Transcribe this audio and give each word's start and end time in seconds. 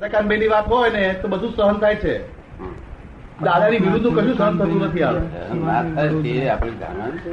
કાનભાઈની 0.00 0.48
વાત 0.48 0.66
હોય 0.68 0.90
ને 0.90 1.02
તો 1.22 1.28
બધું 1.28 1.52
સહન 1.56 1.78
થાય 1.78 1.96
છે. 1.96 2.14
દાદાની 3.42 3.78
વિરુદ્ધ 3.78 4.08
કશું 4.16 4.34
સહન 4.38 4.58
થતું 4.58 4.80
નથી 4.86 5.02
આપણે 5.02 6.70
જાણવાનું 6.80 7.18
છે 7.24 7.30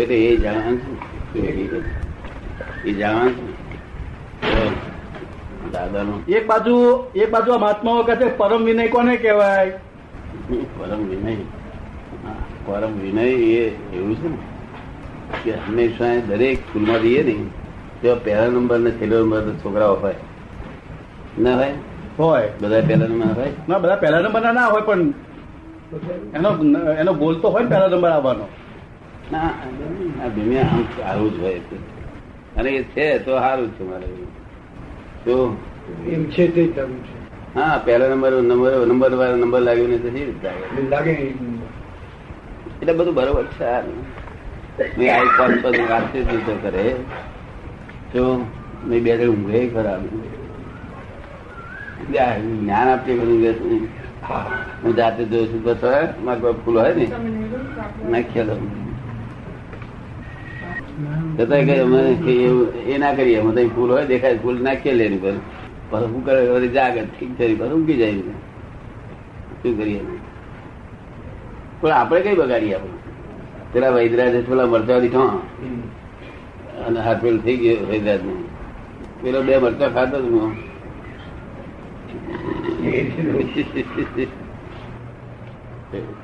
ને. 0.00 0.16
એ 0.16 0.36
જાણવાનું 0.36 0.80
એ 2.84 2.92
જાણવાનું 2.92 3.34
દાદાનું 5.72 6.18
એક 6.28 6.44
બાજુ 6.46 6.74
એક 7.14 7.30
બાજુ 7.30 7.50
આ 7.52 7.58
મહાત્માઓ 7.58 8.02
કહે 8.02 8.16
છે 8.16 8.26
પરમ 8.36 8.62
વિનય 8.64 8.88
કોને 8.88 9.16
કહેવાય? 9.16 9.72
પરમ 10.78 11.02
વિનય. 11.08 11.34
પરમ 12.66 12.92
વિનય 13.02 13.22
એ 13.22 13.66
એવું 13.94 14.14
છે 14.22 14.28
ને 14.28 14.38
કે 15.44 15.52
હંમેશા 15.66 16.14
દરેક 16.28 16.58
સ્કૂલમાં 16.58 17.00
જઈએ 17.02 17.22
ને 17.22 17.34
તો 18.02 18.16
પહેલા 18.24 18.48
નંબર 18.48 18.78
ને 18.78 18.90
છેલ્લો 18.90 19.16
નંબર 19.24 19.54
છોકરાઓ 19.62 19.94
હોય 19.94 20.27
ના 21.42 21.56
હોય? 21.56 21.74
હોય. 22.18 22.48
બધા 22.60 22.80
પહેલા 22.80 23.06
નંબર 23.06 23.34
હોય? 23.34 23.52
ના 23.68 23.78
બધા 23.78 23.96
પહેલા 23.96 24.20
નંબર 24.20 24.52
ના 24.52 24.66
હોય 24.66 24.82
પણ 24.82 25.12
એનો 26.34 26.50
એનો 27.00 27.12
બોલ 27.14 27.34
તો 27.40 27.48
હોય 27.50 27.62
ને 27.62 27.70
પહેલા 27.70 27.88
નંબર 27.88 28.10
આવવાનો. 28.10 28.46
ના 29.32 29.48
આ 30.24 30.28
દુનિયા 30.28 30.62
આમ 30.62 30.84
સારું 30.96 31.30
જ 31.34 31.40
હોય 31.40 31.60
અને 32.56 32.70
એ 32.70 32.82
છે 32.82 33.18
તો 33.24 33.30
સારું 33.38 33.70
છે 33.76 33.82
મારે. 33.84 34.06
તો? 35.24 35.56
એમ 36.06 36.24
છે 36.30 36.44
તે 36.54 36.62
છે. 36.72 36.82
હા 37.54 37.78
પહેલા 37.84 38.08
નંબર 38.08 38.32
નંબર 38.42 38.72
નંબર 38.86 39.12
વાળા 39.16 39.36
નંબર 39.36 39.60
લાગ્યો 39.60 39.86
ને 39.86 39.98
તો 39.98 40.08
લાગે? 40.90 41.14
એટલે 42.80 42.92
બધું 42.92 43.14
બરોબર 43.14 43.46
છે 43.58 43.70
મેં 44.96 45.08
આ 45.14 45.22
પાંચ 45.38 45.62
પાંચ 45.62 45.78
વાતચીત 45.90 46.48
કરે. 46.62 46.84
તો 48.12 48.22
મેં 48.86 49.02
બે 49.02 49.10
જણ 49.16 49.28
ઊંઘે 49.28 49.60
ખરા. 49.68 49.96
આ 49.96 50.00
જ્ઞાન 52.08 52.88
આપતી 52.88 53.16
બધું 53.20 53.88
હું 54.82 54.92
જાતે 54.96 55.22
જોઉં 55.24 55.46
છું 55.50 55.62
બસ 55.62 55.82
મારા 56.24 56.52
ફૂલ 56.64 56.76
હોય 56.78 56.94
ને. 56.94 57.06
નાખ્યા 58.10 58.44
દઉં 58.50 58.60
છતાંય 61.38 61.64
કઈ 61.64 61.80
અમે 61.80 62.00
એ 62.86 62.98
ના 62.98 63.14
કરીએ 63.14 63.38
અમે 63.40 63.52
તો 63.54 63.68
ફૂલ 63.74 63.90
હોય 63.90 64.04
દેખાય 64.06 64.38
ફૂલ 64.38 64.56
નાખીએ 64.62 64.94
લે 64.94 65.04
એની 65.06 65.18
પર 65.18 65.34
પછી 65.90 66.08
શું 66.12 66.22
કરે 66.24 66.68
જાગે 66.68 67.00
ઠીક 67.04 67.30
થઈ 67.38 67.54
પછી 67.54 67.72
ઊંઘી 67.72 67.96
જાય? 67.96 68.34
શું 69.62 69.72
કરીએ? 69.78 70.00
પણ 71.80 71.92
આપણે 71.92 72.20
કઈ 72.20 72.36
બગાડીએ 72.36 72.74
આપણે? 72.74 72.96
પેલા 73.72 73.90
વૈદરાજ 73.90 74.34
પેલા 74.48 74.66
મરચા 74.66 75.00
દીઠો 75.00 75.24
અને 76.86 77.00
હાથ 77.00 77.20
પેલું 77.22 77.42
થઈ 77.44 77.56
ગયો 77.56 77.86
વૈદરાજનું 77.90 78.40
પેલો 79.22 79.42
બે 79.42 79.58
મરચા 79.58 79.90
ખાતો 79.90 80.16
જ 80.22 80.26
હું. 80.32 80.52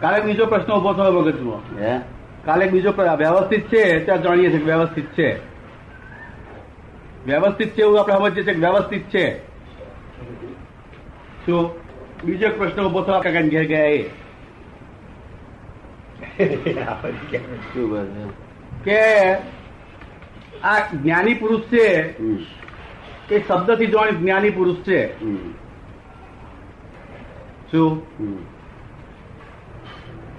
કાલે 0.00 0.24
બીજો 0.24 0.46
પ્રશ્ન 0.46 0.72
ઊભો 0.72 0.92
થયો 0.92 1.12
મગજમાં 1.12 2.02
કાલે 2.44 2.66
બીજો 2.66 2.90
વ્યવસ્થિત 2.90 3.72
છે 3.72 4.04
ત્યાં 4.04 4.22
જાણીએ 4.22 4.50
છીએ 4.50 4.64
વ્યવસ્થિત 4.64 5.04
છે. 5.04 5.38
વ્યવસ્થિત 7.26 7.68
છે 7.68 7.80
એવું 7.82 8.00
આપણે 8.00 8.28
સમજીએ 8.28 8.44
છીએ 8.44 8.54
વ્યવસ્થિત 8.54 9.02
છે. 9.02 9.38
શું 11.46 11.70
બીજો 12.24 12.48
પ્રશ્ન 12.48 12.82
ઊભો 12.82 13.00
થયો 13.02 13.20
કાકા 13.20 13.40
ઘેર 13.40 13.64
ગયા 13.64 13.84
એ. 13.84 14.02
કે 18.84 19.00
આ 20.64 20.78
જ્ઞાની 21.02 21.34
પુરુષ 21.34 21.60
છે 21.60 22.18
એ 23.30 23.34
એ 23.34 23.44
શબ્દથી 23.48 23.86
જોવાની 23.86 24.12
જ્ઞાની 24.12 24.50
પુરુષ 24.50 24.76
છે. 24.76 25.00
શું 27.74 28.02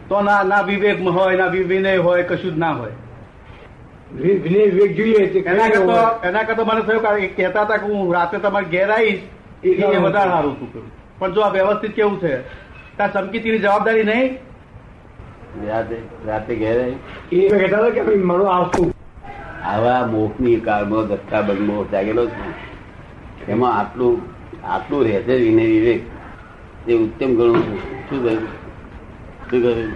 તો 0.10 0.22
ના 0.22 0.44
ના 0.44 0.64
વિવેક 0.64 1.00
હોય 1.18 1.38
ના 1.38 1.50
વિનય 1.72 1.98
હોય 2.06 2.24
કશું 2.24 2.54
જ 2.56 2.58
ના 2.58 2.74
હોય. 2.74 2.96
વિનય 4.44 4.66
વિવેક 4.72 4.92
જોઈએ 4.98 5.24
એના 5.54 5.70
કરતા 5.70 6.10
એના 6.30 6.44
કરતા 6.50 6.66
મને 6.70 6.82
થયું 6.90 7.04
કે 7.18 7.28
કહેતા 7.38 7.66
હતા 7.66 7.80
કે 7.84 7.88
હું 7.92 8.14
રાતે 8.18 8.38
તમારે 8.46 8.68
ઘેર 8.74 8.90
આવીશ 8.92 9.24
એ 9.64 9.74
વધારે 10.06 10.32
સારું 10.32 10.56
હતું 10.62 10.86
પણ 11.20 11.34
જો 11.36 11.42
આ 11.48 11.54
વ્યવસ્થિત 11.58 11.94
કેવું 12.00 12.18
છે 12.24 12.32
ત્યાં 12.98 13.14
સમકીતીની 13.14 13.64
જવાબદારી 13.66 14.08
નહીં? 14.12 14.32
રાતે 15.68 15.98
રાતે 16.28 16.54
ઘેર 16.56 16.78
આવી. 16.80 16.98
એ 17.32 17.50
કહેતા 17.50 17.84
હતા 17.84 18.06
કે 18.10 18.18
મળો 18.32 18.46
આવશું. 18.56 18.90
આવા 19.74 20.02
મોહની 20.16 20.58
કાળમાં 20.68 21.08
દત્તાબંધ 21.14 21.62
મોહ 21.70 21.86
જાગેલો 21.92 22.28
છે. 22.28 22.50
એમાં 23.54 23.74
આટલું 23.80 24.16
આટલું 24.74 25.02
રહેશે 25.08 25.34
વિનય 25.46 25.66
વિવેક. 25.74 26.02
એ 26.88 26.94
ઉત્તમ 26.94 27.36
ગણું 27.36 27.64
છું. 27.64 27.80
શું 28.10 28.24
કહ્યું? 28.24 28.48
શું 29.52 29.62
કહ્યું? 29.62 29.92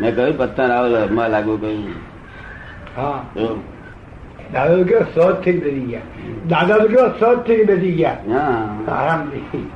મેં 0.00 0.16
કહ્યું 0.16 0.38
પત્તા 0.38 0.66
રાવલમાં 0.66 1.30
લાગુ 1.30 1.56
કહ્યું 1.56 1.94
હા. 2.96 3.24
જો. 3.36 3.62
દાદા 4.52 4.76
તો 4.76 4.84
કેવા 4.84 5.04
સહજ 5.14 5.44
થઈ 5.44 5.52
બેસી 5.52 5.80
ગયા. 5.80 6.00
દાદા 6.48 6.78
તો 6.78 6.88
કેવા 6.88 7.14
સહજ 7.20 7.46
થઈ 7.46 7.64
બેસી 7.64 7.92
ગયા. 7.92 8.16
હા. 8.28 8.78
આરામથી. 8.88 9.70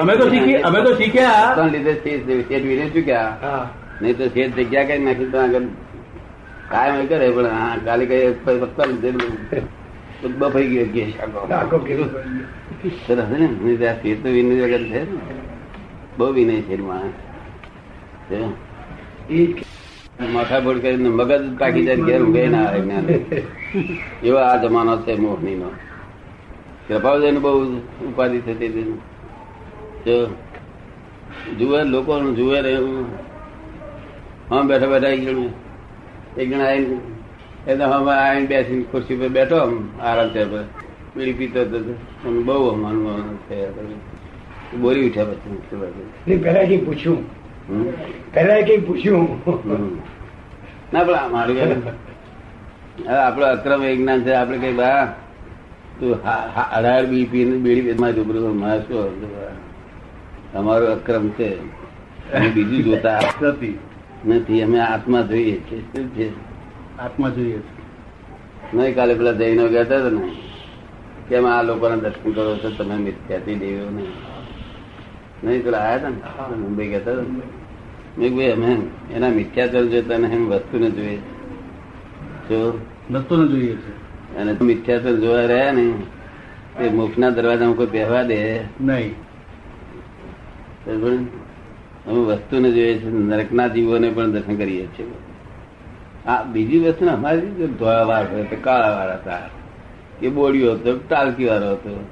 અમે 0.00 0.16
તો 0.16 0.28
શીખી 0.28 0.56
અમે 0.56 0.80
તો 0.82 0.94
શીખ્યા. 0.94 1.52
પત્તાને 1.52 1.70
લીધે 1.70 1.94
શેઠ 1.94 2.48
શેઠ 2.48 2.64
વિનય 2.64 2.88
ચૂક્યા. 2.88 3.36
હા. 3.42 3.68
નહીં 4.02 4.16
તો 4.18 4.28
શેઠ 4.28 4.56
જગ્યા 4.56 4.84
કઈ 4.84 4.98
નાખી 4.98 5.24
તો 5.24 5.38
આગળ 5.38 5.62
કાયમ 6.70 7.00
એ 7.00 7.06
કરે 7.06 7.30
પણ 7.30 7.46
હા 7.46 7.76
કાલે 7.84 8.06
કઈ 8.06 8.34
પત્તા 8.44 8.84
લીધે 8.84 9.12
તો 9.12 9.26
બફાઈ 10.26 10.66
ગયો 10.66 10.86
સરસ 13.06 13.28
ને? 13.30 13.46
તો 13.46 14.14
તો 14.22 14.28
વિનય 14.28 14.62
વગર 14.62 14.84
છે 14.84 15.00
બહુ 16.18 16.32
વિનય 16.32 16.60
છે 16.60 16.76
માણસ. 16.76 17.16
કરીને 20.82 21.08
મગજ 21.08 21.58
પાકી 21.58 21.84
જાય 21.84 21.96
ઘેર 21.96 22.22
ઊંઘે 22.22 22.48
ના 22.48 22.64
આવે 22.64 22.80
જ્ઞાન. 22.80 23.06
એવો 24.22 24.38
આ 24.38 24.56
જમાનો 24.56 24.96
છે 24.96 25.16
મોહની 25.16 25.54
નો 25.54 25.70
કૃપાવજન 26.88 27.38
બહુ 27.38 27.50
ઉપાધિ 28.08 28.38
થતી 28.38 28.66
હતી 28.66 30.26
જુએ 31.58 31.84
લોકો 31.84 32.34
જુએ 32.34 32.60
રહ્યું 32.60 33.06
હા 34.50 34.62
બેઠા 34.62 34.86
બેઠા 34.86 35.08
એક 35.08 35.22
જણ 35.22 35.40
એક 36.36 36.48
જણ 36.50 36.60
આવીને 36.60 36.96
એ 37.68 37.76
તો 37.76 37.84
હવે 37.84 38.12
આવીને 38.12 38.46
બેસીને 38.46 38.84
ખુરશી 38.92 39.16
પર 39.16 39.28
બેઠો 39.28 39.56
આમ 39.56 39.74
આરામ 40.02 40.28
પર 40.28 40.64
પીડી 41.14 41.32
પીતો 41.32 41.60
હતો 41.60 41.78
તો 41.78 42.30
મને 42.30 42.42
બહુ 42.42 42.68
અમારું 42.68 43.48
થયા 43.48 44.78
બોરી 44.80 45.10
ઉઠ્યા 45.10 45.24
પછી 45.24 46.38
પહેલા 46.38 46.64
કઈ 46.64 46.76
પૂછ્યું? 46.76 47.20
પહેલા 48.34 48.60
કઈ 48.60 48.78
પૂછ્યું? 48.78 49.28
ના 50.92 51.04
પણ 51.04 51.30
મારું 51.32 51.56
આપણો 53.08 53.46
અક્રમ 53.46 53.84
એક 53.84 53.98
જ્ઞાન 53.98 54.20
છે 54.22 54.32
આપણે 54.32 54.58
કઈ 54.58 54.72
બા 54.72 55.06
તું 56.00 56.24
અઢાર 56.76 57.06
બી 57.06 57.24
પીને 57.24 57.56
બીડી 57.56 57.92
માં 58.00 58.12
જબરું 58.12 58.60
મારે 58.60 58.80
શું? 58.80 59.22
અમારો 60.54 60.86
અક્રમ 60.86 61.28
છે. 61.28 61.50
બીજું 62.54 62.84
જોતા 62.84 63.20
નથી 63.42 63.78
નથી. 64.26 64.62
અમે 64.62 64.80
આત્મા 64.80 65.22
જોઈએ 65.22 65.56
છીએ. 65.70 65.80
શું 65.80 66.06
છે? 66.16 66.47
આત્મા 66.98 67.28
જોઈએ. 67.28 67.60
નહીં 68.74 68.94
કાલે 68.94 69.14
પેલા 69.14 69.32
જૈનો 69.32 69.68
કહેતા 69.68 69.96
હતા 69.96 70.08
ને 70.08 70.32
કેમ 71.28 71.46
આ 71.46 71.62
લોકોના 71.62 71.96
દર્શન 71.96 72.32
કરો 72.32 72.56
છો? 72.56 72.70
તમે 72.70 72.96
મિથ્યાથી 72.96 73.54
દેવો 73.54 73.90
નહીં 73.90 74.06
નહીં 75.44 75.64
પેલા 75.64 75.78
આવ્યા 75.78 76.08
હતા 76.08 76.08
ને? 76.08 76.56
મુંબઈ 76.56 76.88
કહેતા 76.88 77.12
હતા 77.12 77.22
મેં 78.18 78.36
ભાઈ 78.36 78.50
અમે 78.50 78.76
એના 79.14 79.28
મિથ્યાચર 79.28 79.84
જોતા 79.84 80.18
નહીં 80.18 80.32
એમ 80.32 80.48
વસ્તુને 80.48 80.90
જોઈએ. 80.90 81.16
જો? 82.48 82.80
વસ્તુ 83.10 83.42
ને 83.42 83.48
જોઈએ 83.48 83.74
છે. 83.74 84.36
અને 84.36 84.56
મિથ્યાચર 84.60 85.16
જોવા 85.16 85.40
રહ્યા 85.40 85.72
ને 85.72 85.92
એ 86.80 86.90
મુખના 86.90 87.30
દરવાજા 87.30 87.72
કોઈ 87.72 87.86
પહેવા 87.86 88.22
દે? 88.22 88.60
નહીં? 88.80 89.14
અમે 92.06 92.24
વસ્તુને 92.24 92.72
જોઈએ 92.72 92.98
છે 92.98 93.10
નરકના 93.10 93.68
જીવોને 93.68 94.10
પણ 94.10 94.32
દર્શન 94.32 94.56
કરીએ 94.56 94.86
છીએ. 94.86 95.27
આ 96.26 96.42
બીજી 96.42 96.78
વસ્તુ 96.78 97.06
અમારી 97.06 97.40
ધોળા 97.78 98.02
વાળા 98.02 98.28
હોય 98.32 98.44
તો 98.44 98.56
કાળા 98.60 98.96
વાળા 98.96 99.14
હતા 99.14 99.38
એ 100.22 100.28
બોડીઓ 100.28 100.72
હતો 100.72 100.98
ટાલકી 101.08 101.44
વાળો 101.44 101.70
હતો. 101.70 102.06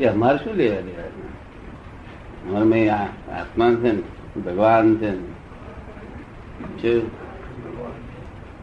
એ 0.00 0.04
અમારે 0.04 0.38
શું 0.38 0.54
લેવા 0.54 0.80
દેવા 0.80 1.02
અમારે 2.48 2.64
મેં 2.64 2.94
આત્મા 2.94 3.74
છે 3.74 3.92
ને 3.92 4.02
ભગવાન 4.40 4.96
છે 4.96 5.10
ને? 5.10 5.26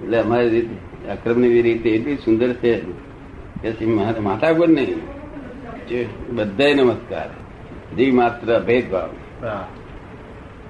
એટલે 0.04 0.22
અમારી 0.22 0.50
રીતે 0.50 1.10
અક્રમની 1.10 1.62
રીતે 1.62 1.90
એટલી 1.90 2.16
સુંદર 2.16 2.54
છે 2.54 2.82
કે 3.62 3.72
પછી 3.72 3.86
મા- 3.86 4.20
માથા 4.20 4.54
પર 4.54 4.68
નહીં. 4.68 4.96
જે 5.88 6.08
બધાય 6.30 6.74
નમસ્કાર. 6.74 7.30
જી. 7.96 8.12
માત્ર 8.12 8.60
ભેદભાવ 8.60 9.10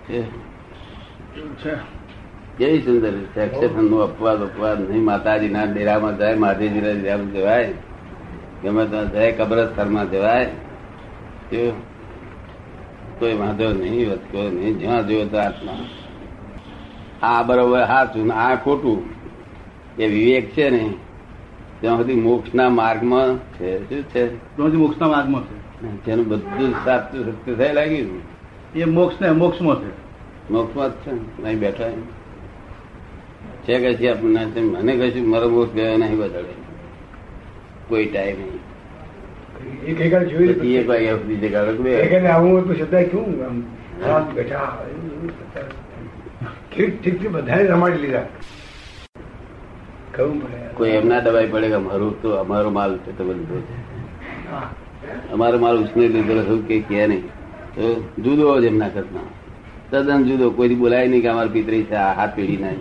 છે. 0.10 1.97
કેવી 2.58 2.82
સુંદર 2.82 3.42
એક્સેપ્શન 3.42 3.84
નો 3.84 3.98
અપવાદ 3.98 4.44
અપવાદ 4.44 4.90
નહીં 4.90 5.04
માતાજીના 5.04 5.64
ડેરામાં 5.64 6.18
જાય 6.18 6.36
માતાજીના 6.36 6.92
ડેરામાં 6.92 7.32
જવાય 7.32 7.74
ગમે 8.64 8.86
તો 8.86 9.06
જય 9.06 9.32
કબ્રસ્તાનમાં 9.32 10.12
જવાય. 10.12 10.46
કોઈ 13.20 13.34
વાંધો 13.34 13.74
નહીં 13.74 14.12
વધકો 14.12 14.50
નહીં 14.50 14.80
જ્યાં 14.80 15.08
જોયો 15.08 15.26
તો 15.26 15.38
આત્મા. 15.38 15.86
આ 17.28 17.44
બરોબર 17.44 17.86
સાચું 17.86 18.28
ને 18.28 18.34
આ 18.34 18.56
ખોટું. 18.56 19.04
એ 20.02 20.08
વિવેક 20.08 20.52
છે 20.52 20.70
ને 20.70 20.94
ત્યાં 21.82 21.98
સુધી 21.98 22.16
મોક્ષના 22.16 22.70
માર્ગમાં 22.70 23.38
છે. 23.38 23.90
શું 23.90 24.04
છે? 24.04 24.58
મોક્ષના 24.58 25.08
માર્ગમાં 25.08 25.44
છે. 25.44 26.06
જેનું 26.06 26.28
બધું 26.28 26.86
સાચું 26.86 27.26
સત્ય 27.26 27.56
થાય 27.56 27.74
લાગ્યું. 27.74 28.22
એ 28.76 28.86
મોક્ષ 28.86 29.22
ને 29.22 29.32
મોક્ષમાં 29.32 29.82
છે. 29.82 29.92
મોક્ષમાં 30.54 30.90
જ 30.90 30.92
છે 30.92 31.44
નહીં 31.44 31.78
અહીં 31.78 32.27
છે 33.68 33.80
કશી 33.80 34.08
આપણને 34.08 34.62
મને 34.62 34.94
કશું 34.96 35.26
મારો 35.30 35.50
મોક્ષ 35.50 35.74
ગયો 35.74 35.98
નહીં 35.98 36.18
બદલે 36.18 36.54
કોઈ 37.88 38.06
ટાઈમ 38.06 38.38
નહીં. 38.38 38.60
એક 39.88 40.00
એક 40.02 40.12
વાર 40.14 40.26
જોઈ 40.26 40.54
પછી 40.54 40.76
એક 40.76 40.88
વાગ્યા 40.88 41.18
સુધી 41.18 41.36
જગાડો 41.36 41.72
કે 41.72 41.82
બે. 41.84 41.96
એક 42.02 42.12
એને 42.12 42.28
આવું 42.28 42.52
હોય 42.52 42.62
તો 42.62 42.74
છતાંય 42.74 43.04
કેવું 43.04 43.46
આમ? 43.46 43.64
શાંત 44.06 44.34
બેઠા 44.34 44.74
ઠીક 46.72 47.02
ઠીકથી 47.02 47.28
બધાએ 47.28 47.68
રમાડી 47.68 48.02
લીધા. 48.02 48.26
પડે 50.12 50.58
કોઈ 50.74 50.90
એમ 50.90 51.10
દબાઈ 51.26 51.48
પડે 51.48 51.68
કે 51.68 51.74
અમારું 51.74 52.22
તો 52.22 52.30
અમારો 52.30 52.70
માલ 52.70 52.96
તો 52.96 53.12
છે. 53.12 53.76
અમારો 55.34 55.58
માલ 55.60 55.84
ઉછને 55.84 56.08
લીધેલો 56.08 56.44
શું 56.44 56.68
કે 56.68 56.80
કે 56.80 57.08
નહીં. 57.08 57.24
તો 57.76 57.84
જુદો 58.18 58.62
જ 58.62 58.64
એમના 58.66 58.90
કરતા 58.90 59.28
તદ્દન 59.92 60.24
જુદો. 60.24 60.50
કોઈ 60.52 60.76
બોલાય 60.76 61.08
નહીં 61.08 61.22
કે 61.22 61.28
અમારા 61.28 61.48
પિતરી 61.48 61.84
છે 61.84 61.96
આ 61.96 62.14
હાથ 62.14 62.36
પેઢી 62.36 62.58
ના 62.58 62.72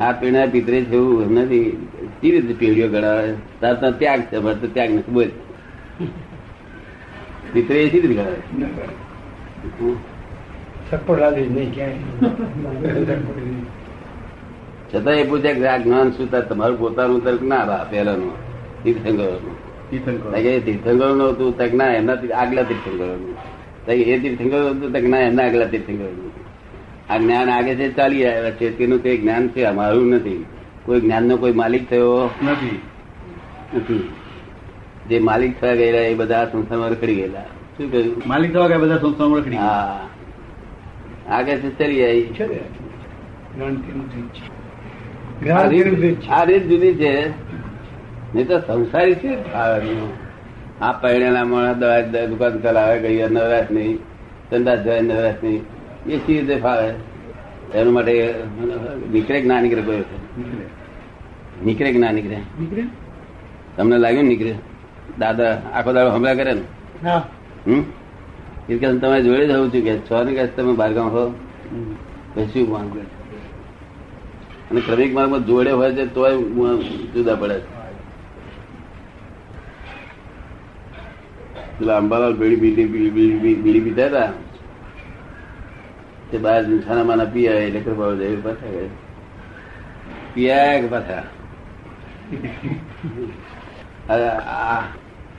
હાથ 0.00 0.20
પીણા 0.20 0.46
પિતરી 0.46 0.84
છે 0.84 0.94
એવું 0.94 1.22
એમ 1.22 1.34
નથી. 1.34 1.88
કેવી 2.22 2.40
રીતે 2.40 2.54
પેઢીઓ 2.54 2.88
ગળાવે? 2.88 3.34
તાર 3.60 3.74
તો 3.74 3.90
ત્યાગ 3.90 4.20
છે 4.20 4.38
તો 4.60 4.66
ત્યાગ 4.72 4.90
નથી 4.90 5.12
બોલ. 5.12 5.30
પિતરે 7.52 7.88
ક્યાંય 7.88 8.30
સપોર્ટ 10.90 11.22
નહીં. 11.36 11.72
છતાં 14.94 15.14
એ 15.14 15.24
પૂછે 15.24 15.54
કે 15.54 15.66
આ 15.66 15.76
જ્ઞાન 15.76 16.10
શું 16.10 16.30
તમારું 16.48 16.78
પોતાનું 16.78 17.24
તર્ક 17.24 17.42
ના 17.42 17.64
રહા 17.64 17.86
પહેલાનું. 17.90 18.32
તીર્થંકરોનું. 18.84 19.54
તીર્થંકર. 19.90 21.14
નું 21.14 21.30
હતું 21.30 21.58
તક 21.58 21.74
ના 21.74 21.92
એમના 21.94 22.12
આગલા 22.12 22.62
તીર્થંકરો 22.62 23.06
નું 23.06 23.36
એ 23.88 24.18
તીર્થંકરો 24.18 24.70
હતું 24.70 24.92
તક 24.92 25.02
ના 25.02 25.18
એમના 25.18 25.44
આગલા 25.46 25.64
તીર્થંકરો 25.64 26.06
નું 26.06 26.29
આ 27.10 27.18
જ્ઞાન 27.18 27.50
આગે 27.50 27.74
છે 27.74 27.92
ચાલી 27.92 28.26
આવ્યા 28.26 28.50
છે. 28.50 28.78
તેનું 28.78 29.02
તે 29.02 29.16
જ્ઞાન 29.16 29.48
છે 29.48 29.64
અમારું 29.64 30.08
નથી. 30.08 30.44
કોઈ 30.84 31.00
જ્ઞાનનો 31.00 31.36
કોઈ 31.36 31.52
માલિક 31.52 31.90
થયો 31.90 32.30
નથી. 32.42 32.80
નથી. 33.76 34.08
જે 35.08 35.18
માલિક 35.18 35.60
થયા 35.60 35.74
ગયેલા 35.74 35.98
એ 35.98 36.14
બધા 36.14 36.44
સંસ્થામાં 36.44 36.90
રખડી 36.90 37.14
ગયેલા. 37.14 37.40
શું 37.40 37.92
કહ્યું? 37.92 38.22
માલિક 38.26 38.52
થવા 38.52 38.68
ગયા 38.68 38.78
બધા 38.78 38.98
સંસ્થામાં 38.98 39.38
રખડી 39.40 39.56
હા. 39.56 40.08
આગે 41.28 41.56
છે 41.56 41.78
ચાલી 41.78 42.04
આવી. 42.04 42.22
છે 42.22 42.46
ને? 42.46 42.60
જ્ઞાન 43.56 43.76
છે 43.76 45.50
આ 45.50 45.64
જ્ઞાન 45.64 45.68
રીત 46.44 46.62
જુદી 46.62 46.94
છે. 46.94 47.30
નહીં 48.34 48.48
તો 48.48 48.58
સંસારી 48.58 49.14
છે 49.14 49.52
આ 49.52 49.78
દ- 52.02 52.16
દુકાન 52.16 52.60
ચલાવે 52.60 53.00
ગઈ 53.00 53.28
નવરાશ 53.28 53.64
નહીં 53.70 53.98
ધંધા 54.50 54.74
જાય 54.74 55.00
નવરાશ 55.00 55.34
નહીં. 55.42 55.79
એ 56.08 56.16
સી 56.16 56.40
રીતે 56.40 56.56
ફાવે? 56.56 56.94
એના 57.74 57.90
માટે 57.90 58.34
નીકળે 59.12 59.42
ના 59.42 59.60
નીકળે 59.60 59.82
વખત? 59.82 60.06
નીકળે. 61.66 61.92
ના 61.92 62.12
નીકળે? 62.12 62.36
નીકળે? 62.36 62.82
તમને 63.76 63.98
લાગ્યું 63.98 64.24
નીકળે? 64.24 64.54
દાદા 65.18 65.62
આખો 65.74 65.92
દાડો 65.92 66.10
હમલા 66.10 66.34
કરે 66.34 66.52
ને? 66.52 66.62
હા. 67.08 67.28
હમ? 67.66 67.82
તમે 68.98 69.22
જોડે 69.22 69.46
જ 69.46 69.50
હોઉં 69.50 69.72
છું 69.74 69.82
કે 69.82 69.98
છ 69.98 70.12
ને 70.24 70.34
કે 70.34 70.46
તમે 70.46 70.72
બારગામ 70.72 71.08
હો? 71.08 71.34
પછી 72.34 72.46
શું 72.46 72.70
માંગ 72.70 72.98
અને 74.70 74.80
ક્રમિક 74.80 75.14
માર્ગમાં 75.14 75.46
જોડે 75.46 75.70
હોય 75.70 75.92
છે 75.92 76.06
તોય 76.06 76.36
જુદા 77.14 77.34
પડે 77.34 77.60
છે. 77.60 77.80
પેલા 81.78 81.96
અંબાલાલ 81.96 82.34
બીડી 82.34 82.56
બીડી 82.56 82.86
બીડી 82.86 83.10
બીડી 83.10 83.54
બીડી 83.54 83.80
પીતા 83.80 84.06
હતા? 84.06 84.32
તે 86.30 86.38
બાર 86.38 86.60
જૂઠાના 86.64 87.06
માના 87.10 87.32
પીયા 87.34 87.62
એટલે 87.66 87.80
કૃપા 87.86 88.10
દેવી 88.20 88.42
પાછા 88.46 88.72
ગયા. 88.74 88.94
પીયા 90.34 90.88
પાછા? 90.94 91.24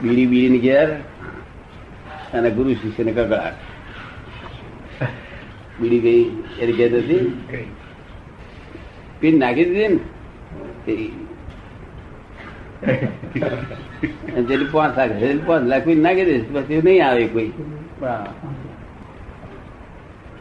બીડી 0.03 0.27
બીડી 0.31 0.49
ની 0.49 0.63
ઘેર 0.65 0.89
અને 2.33 2.49
ગુરુ 2.57 2.73
શિષ્ય 2.81 3.03
ને 3.03 3.13
કકડાટ. 3.19 3.55
બીડી 5.79 6.01
ગઈ 6.05 6.23
એની 6.59 6.77
ઘેર 6.79 6.91
હતી. 6.97 7.25
પીન 9.19 9.35
નાખી 9.39 9.67
દીધી 9.69 9.99
ને 14.33 14.41
જેટલી 14.41 14.69
પાંચ 14.73 14.93
લાખ 14.97 15.11
પાંચ 15.47 15.63
લાખ 15.71 15.83
પીન 15.85 15.99
નાખી 16.07 16.27
દઈશ 16.29 16.47
પછી 16.53 16.81
નહીં 16.89 17.01
આવે 17.07 17.25
કોઈ. 17.35 17.51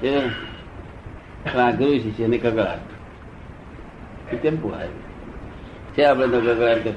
આ 0.02 1.70
શિષ્ય 1.98 2.26
ને 2.28 2.38
કકડાટ 2.38 2.84
કેમ 4.38 4.56
પોહાય 4.56 4.88
છે 5.94 6.02
આપણે 6.04 6.26
તો 6.28 6.38
કકડાટ 6.40 6.80
કે 6.82 6.92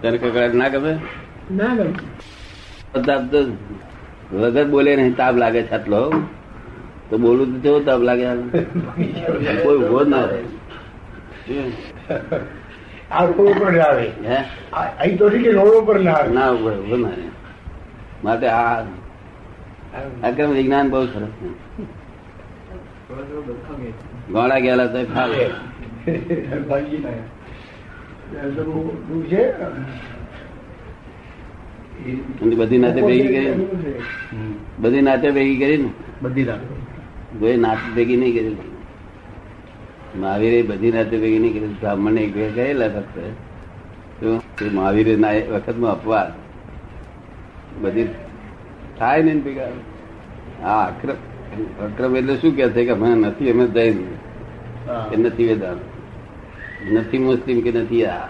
તને 0.00 0.16
કકડાટ 0.18 0.54
ના 0.54 0.68
ગમે 0.68 0.92
ના 1.52 1.72
ગમે. 1.74 1.92
તાપ 3.02 3.22
તો 3.30 3.40
વગર 4.32 4.66
બોલે 4.66 4.90
નહીં 4.96 5.16
તાપ 5.16 5.34
લાગે 5.36 5.60
છે 5.62 5.74
આટલો 5.74 6.00
તો 7.10 7.14
બોલું 7.18 7.48
તો 7.52 7.58
કેવો 7.60 7.78
તાપ 7.80 8.00
લાગે 8.00 8.26
કોઈ 9.62 9.78
ઊભો 9.78 10.00
ના 10.04 10.24
રહે 10.26 10.40
આ 13.10 13.26
કોઈ 13.32 13.52
ઉપર 13.52 13.70
ના 13.72 13.84
આવે 13.84 14.06
હે 14.24 14.38
અહીં 14.94 15.18
તો 15.18 15.28
ઠીક 15.28 15.52
રોડ 15.52 15.74
ઉપર 15.74 15.98
ના 16.00 16.14
આવે 16.14 16.32
ના 16.32 16.48
ઊભો 16.52 16.70
ઊભો 16.72 16.96
ના 16.98 17.14
રહે 17.14 17.28
માટે 18.22 18.48
આ 18.52 18.80
અક્રમ 20.22 20.50
વિજ્ઞાન 20.50 20.90
બહુ 20.90 21.06
સરસ 21.06 21.28
ગોળા 24.32 24.58
ગયેલા 24.58 24.86
તો 24.86 25.04
ફાવે 25.04 25.50
બધી 32.54 32.78
નાતે 32.78 33.00
ભેગી 33.02 33.28
કરી. 33.28 33.66
બધી 34.78 35.00
નાતે 35.00 35.30
ભેગી 35.30 35.56
કરી 35.56 35.76
ને? 35.76 35.90
બધી 36.22 36.44
કોઈ 37.40 37.56
નાત 37.56 37.78
ભેગી 37.94 38.16
નહીં 38.16 38.32
કરી. 38.32 38.56
મહાવીરે 40.16 40.62
બધી 40.62 40.92
નાતે 40.92 41.18
ભેગી 41.18 41.38
નહીં 41.38 41.52
કરી. 41.52 41.68
બ્રાહ્મણ 41.68 42.14
ગયેલા 42.14 42.88
ફક્ત. 42.88 44.64
મહાવીરે 44.72 45.16
ના 45.16 45.32
વખત 45.32 45.48
વખતમાં 45.48 45.92
અપવાદ. 45.92 46.32
બધી 47.82 48.08
થાય 48.98 49.22
ને 49.22 49.34
ભેગા 49.36 49.70
હા 50.62 50.82
અક્રમ 50.86 51.16
અક્રમ 51.82 52.16
એટલે 52.16 52.34
શું 52.38 52.54
કે 52.54 52.72
છે 52.72 52.84
કે 52.84 52.92
અમે 52.92 53.08
નથી 53.14 53.50
અમે 53.50 53.64
જૈન 53.68 53.98
કે 55.10 55.16
નથી 55.16 55.46
વેદાંત 55.46 55.82
નથી 56.92 57.18
મુસ્લિમ 57.18 57.62
કે 57.62 57.70
નથી 57.72 58.04
આ 58.06 58.28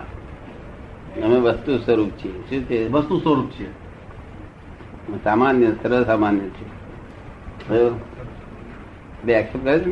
અમે 1.25 1.39
વસ્તુ 1.41 1.79
સ્વરૂપ 1.79 2.11
છીએ 2.17 2.33
શું 2.49 2.67
છે 2.67 2.89
વસ્તુ 2.89 3.21
સ્વરૂપ 3.21 3.51
છે 3.51 3.67
સામાન્ય 5.25 5.69
સરળ 5.83 6.05
સામાન્ય 6.05 6.47
છે? 6.51 6.65
બે 9.25 9.33
એક્સેપ્ટ 9.33 9.65
કરે 9.65 9.81
છે 9.81 9.91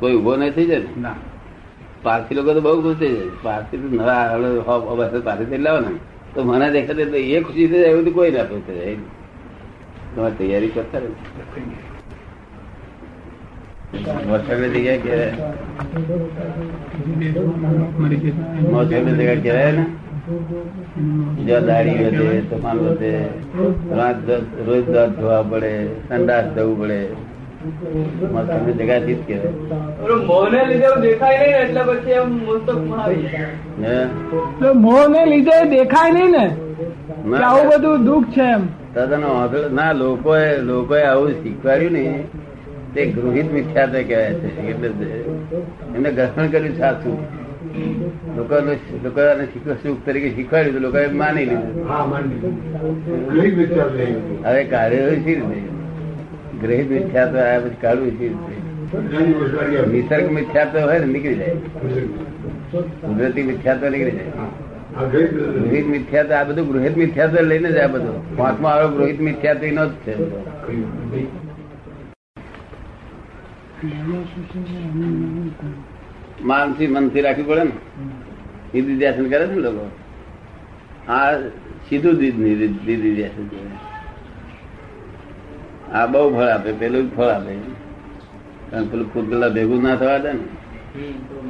કોઈ 0.00 0.14
ઊભો 0.16 0.36
નહીં 0.36 0.52
થઈ 0.52 0.66
જાય 0.66 0.88
ને 0.96 1.12
પારસી 2.02 2.34
લોકો 2.34 2.52
તો 2.52 2.60
બહુ 2.60 2.82
ખુશ 2.82 2.98
થઈ 2.98 3.14
જાય 3.14 3.30
પારસી 3.42 3.78
તો 3.78 3.86
નવા 3.88 5.20
પારસી 5.24 5.46
થઈ 5.46 5.58
લાવો 5.58 5.80
ને 5.80 5.92
તો 6.38 6.44
મને 6.44 6.70
દેખાતે 6.70 7.04
તો 7.04 7.16
એ 7.16 7.40
ખુશી 7.40 7.66
થઈ 7.66 7.78
જાય 7.78 7.90
એવું 7.90 8.04
તો 8.04 8.10
કોઈ 8.10 8.30
ના 8.30 8.44
ખુશ 8.44 8.74
જાય 8.74 8.94
તમારે 10.16 10.34
તૈયારી 10.34 10.68
કરતા 10.68 10.98
રહે. 10.98 11.08
વધે 22.74 23.18
રાત 23.96 24.16
દ- 24.26 24.46
રોજ 24.66 24.88
દાંત 24.88 25.18
ધોવા 25.18 25.42
પડે, 25.42 25.86
સંડાસ 26.08 26.44
જવું 26.44 26.80
પડે. 26.80 27.27
લીધે 30.66 31.00
દેખાય 31.00 31.38
નહીં 31.38 31.56
એટલે 31.56 31.82
પછી 31.82 32.10
એમ? 32.10 32.38
મોહ 34.80 35.08
ને 35.08 35.26
લીધે 35.26 35.64
દેખાય 35.64 36.12
નહીં 36.12 36.30
ને 36.30 37.36
આવું 37.36 37.68
બધું 37.68 38.04
દુઃખ 38.04 38.26
છે 38.26 38.42
એમ. 38.42 38.66
તદ્દન 38.94 39.74
ના 39.74 39.92
લોકોએ 39.92 40.56
લોકોએ 40.58 41.02
આવું 41.02 41.30
શીખવાડ્યું 41.30 41.92
ને 41.92 42.24
તે 42.94 43.06
ગૃહિત 43.06 43.52
મિથ્યાત્વ 43.52 43.92
કહેવાય 43.92 44.34
છે. 44.34 44.68
એટલે 44.68 44.88
એમને 45.96 46.10
ગ્રહણ 46.12 46.46
કર્યું 46.46 46.76
સાચું 46.78 47.18
લોકોને 48.36 48.72
લોકોને 49.04 49.44
શીખ- 49.44 49.72
સુખ 49.74 50.06
તરીકે 50.06 50.30
શીખવાડ્યું 50.30 50.74
તો 50.74 50.80
લોકોએ 50.80 51.06
માની 51.06 51.44
લીધું. 51.44 51.86
હવે 54.44 54.64
કાર્ય 54.64 54.96
શી 54.96 55.34
રીતે 55.34 55.77
ગ્રહિત 56.62 56.88
મિથ્યા 56.94 57.30
તો 57.32 57.38
આ 57.48 57.58
પછી 57.64 57.80
કાઢવું 57.82 58.12
નિસર્ગ 59.94 60.26
મિથ્યા 60.36 60.70
તો 60.72 60.78
હોય 60.86 60.98
ને, 61.02 61.06
નીકળી 61.14 61.38
જાય. 61.40 61.56
કુદરતી 63.02 63.44
મિથ્યા 63.50 63.80
તો 63.82 63.86
નીકળી 63.94 64.16
જાય. 64.18 64.32
ગૃહિત 65.64 65.86
મિથ્યા 65.94 66.28
તો 66.28 66.32
આ 66.38 66.46
બધું 66.48 66.66
ગૃહિત 66.70 66.94
મિથ્યા 67.02 67.32
તો 67.34 67.38
લઈને 67.50 67.70
જાય 67.76 67.90
બધું. 67.94 68.16
પાંચમો 68.38 68.66
આરો 68.72 68.86
ગૃહિત 68.96 69.18
મિથ્યા 69.28 69.58
તો 69.60 69.64
એનો 69.72 69.84
જ 69.86 69.92
છે. 70.04 70.14
માનસી 76.48 76.88
મનથી 76.94 77.24
રાખવી 77.26 77.48
પડે 77.50 77.64
ને? 77.64 77.74
દીદી 78.72 78.96
ધ્યાસન 79.02 79.26
કરે 79.34 79.44
છે 79.46 79.54
ને 79.54 79.60
લોકો? 79.66 79.84
આ 81.16 81.30
સીધું 81.88 82.14
દીદી 82.20 83.14
ધ્યાસન 83.16 83.44
કરે. 83.52 83.60
આ 85.92 86.06
બહુ 86.06 86.34
ફળ 86.34 86.48
આપે 86.48 86.72
પેલું 86.72 87.10
જ 87.10 87.16
ફળ 87.16 87.24
આપે. 87.24 87.56
કારણ 88.70 88.84
પેલું 88.84 89.12
પૂતગલા 89.12 89.48
ભેગું 89.48 89.82
ના 89.82 89.96
થવા 89.96 90.18
દે 90.18 90.32
ને. 90.32 90.40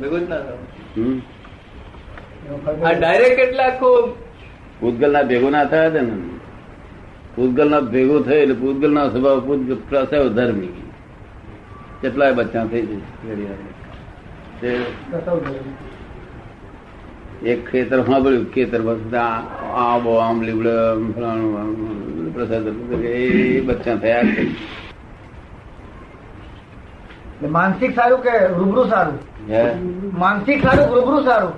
ભેગું 0.00 0.21
જ 0.21 0.28
ના 0.28 0.38
થાય. 0.38 0.59
ડાયરેક્ટ 2.99 3.40
એટલે 3.40 3.62
આખું 3.62 4.14
પૂતગલ 4.80 5.12
ના 5.12 5.23
ભેગું 5.23 5.50
ના 5.50 5.64
થયા 5.64 5.90
છે 5.90 6.00
ને. 6.00 6.12
પૂતગલ 7.37 7.71
ના 7.71 7.80
ભેગું 7.80 8.25
થયું 8.25 8.42
એટલે 8.42 8.54
પૂતગલ 8.54 8.92
ના 8.92 9.09
સ્વભાવ 9.09 9.64
પ્રસવ 9.90 10.28
ધર્મી. 10.28 10.71
કેટલાય 12.00 12.33
બચ્ચા 12.33 12.64
થઈ 12.64 13.00
તે 14.61 14.78
એક 17.47 17.71
ખેતર 17.71 18.02
સાંભળ્યું 18.02 18.52
ખેતર 18.52 18.80
આંબો 19.75 20.14
આમ 20.14 20.42
લીવડે 20.42 20.71
ફલાણું 21.12 22.35
પ્રસાદ 22.35 22.66
એ 23.04 23.61
બચ્ચા 23.61 23.95
થયા 23.95 24.23
છે. 24.23 24.47
માનસિક 27.47 27.95
સારું 27.95 28.23
કે 28.23 28.47
રૂબરૂ 28.47 28.85
સારું? 28.85 29.18
માનસિક 30.18 30.62
સારું 30.62 30.95
રૂબરૂ 30.95 31.23
સારું? 31.25 31.52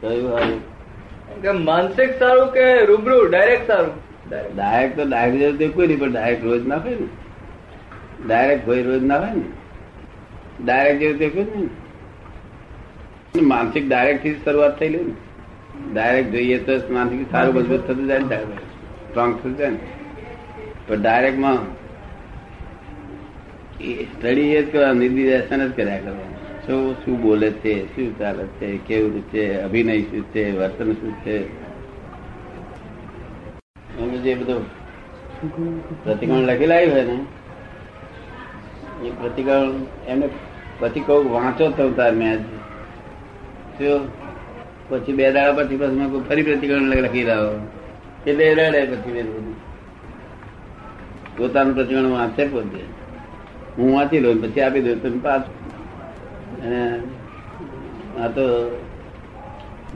કયું 0.00 0.38
સારું? 0.38 0.60
કે 1.42 1.50
માનસિક 1.50 2.18
સારું 2.18 2.52
કે 2.52 2.84
રૂબરૂ? 2.84 3.30
ડાયરેક્ટ 3.30 3.66
સારું? 3.66 3.94
ડાયરેક્ટ 4.54 4.96
તો 4.96 5.08
ડાયરેક્ટ 5.08 5.58
જેવું 5.58 5.74
કોઈ 5.74 5.86
નહીં 5.86 6.00
પણ 6.00 6.12
ડાયરેક્ટ 6.12 6.44
રોજ 6.44 6.66
ના 6.66 6.76
હોય 6.76 6.94
ને. 6.94 7.06
ડાયરેક્ટ 8.26 8.68
હોય 8.68 8.82
રોજ 8.82 9.02
ના 9.02 9.18
હોય 9.18 9.34
ને. 9.34 9.42
ડાયરેક્ટ 10.64 11.00
જેવું 11.00 11.18
તે 11.18 11.28
કોઈ 11.28 11.44
નહીં. 11.44 11.60
ને. 11.60 11.81
માનસિક 13.34 13.88
ડાયરેક્ટથી 13.88 14.34
શરૂઆત 14.44 14.78
થઈ 14.78 14.88
થયેલી 14.88 15.04
ને. 15.04 15.14
ડાયરેક્ટ 15.92 16.30
જોઈએ 16.30 16.58
તો 16.58 16.72
માનસિક 16.90 17.30
સારું 17.30 17.54
મજબૂત 17.54 17.86
થતું 17.86 18.06
જાય 18.06 18.20
સ્ટ્રોંગ 18.20 19.32
થતું 19.36 19.56
જાય 19.56 19.70
ને. 19.70 19.78
પણ 20.88 21.02
ડાયરેક્ટમાં 21.02 21.58
સ્ટડી 24.04 24.50
એ 24.50 24.62
જ 24.62 24.72
કરવા 24.72 24.92
નિર્દિદર્શન 24.92 25.60
જ 25.68 25.72
કર્યા 25.76 25.98
કરવાનું. 25.98 26.36
શું 26.66 26.94
શું 26.94 27.14
બોલે 27.22 27.50
છે, 27.50 27.74
શું 27.94 28.18
ચાલે 28.18 28.44
છે, 28.58 28.76
કેવું 28.86 29.14
રીતે 29.14 29.42
અભિનય 29.60 30.00
શું 30.00 30.22
છે, 30.24 30.42
વર્તન 30.58 30.92
શું 30.92 31.12
છે? 31.24 31.36
જે 34.22 34.34
બધું 34.34 34.62
પ્રતિકરણ 36.04 36.44
લખેલા 36.48 36.76
આવ્યું 36.76 36.92
હોય 36.92 37.04
ને, 37.04 37.16
એ 39.06 39.10
પ્રતિકરણ 39.10 39.72
એમને 40.08 40.28
પછી 40.80 41.04
વાંચો 41.08 41.70
તો 41.70 41.84
તાર 41.90 42.12
મેં 42.12 42.36
પછી 44.88 45.12
બે 45.12 45.32
દાડા 45.32 45.52
પછી 45.52 45.76
પછી 45.76 46.22
ફરી 46.28 46.42
પ્રતિકરણ 46.42 46.80
લખી 46.80 47.22
રહ્યો. 47.22 47.68
એટલે 48.26 48.54
રડે 48.54 48.86
પછી 48.86 49.12
બે 49.12 49.22
પોતાનું 51.36 51.74
પ્રતિકરણ 51.74 52.06
વાંચે 52.06 52.46
પોતે. 52.46 53.02
હું 53.78 53.96
વાંચી 53.96 54.20
લઉં, 54.20 54.42
પછી 54.42 54.60
આપી 54.60 54.80
દઉં, 54.80 55.02
તમે 55.02 55.18
પાછ. 55.18 55.40
અને 55.40 57.00
આ 58.20 58.28
તો 58.28 58.42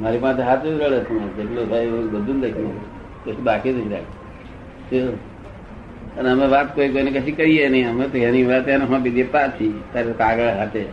મારી 0.00 0.18
પાસે 0.18 0.42
હાથ 0.42 0.62
જ 0.62 0.66
રડે 0.66 1.00
છે. 1.00 1.36
જેટલું 1.36 1.70
થાય 1.70 1.86
બધું 1.86 2.42
લખ્યું. 2.42 2.80
પછી 3.24 3.32
બાકી 3.32 3.72
જ 3.72 3.92
રાખે. 3.92 4.04
શું? 4.90 5.14
અને 6.16 6.30
અમે 6.30 6.46
વાત 6.46 6.74
કોઈ 6.74 6.88
કોઈને 6.88 7.10
કશી 7.10 7.32
કરીએ 7.32 7.68
નહીં. 7.68 7.90
અમે 7.90 8.08
તો 8.08 8.18
એની 8.18 8.42
વાત 8.42 8.68
એને 8.68 8.98
બીજી 8.98 9.22
પાછી. 9.22 9.80
તારે 9.92 10.12
કાગળ 10.12 10.48
હાથે. 10.48 10.84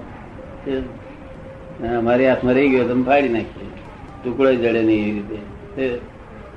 અમારી 1.81 2.27
હાથમાં 2.27 2.53
રહી 2.53 2.69
ગયો, 2.69 2.87
તમે 2.87 3.03
ફાડી 3.03 3.29
નાખીએ. 3.29 3.69
ટુકડો 4.23 4.53
જડે 4.53 4.83
નહીં 4.83 5.07
એવી 5.07 5.11
રીતે? 5.11 5.99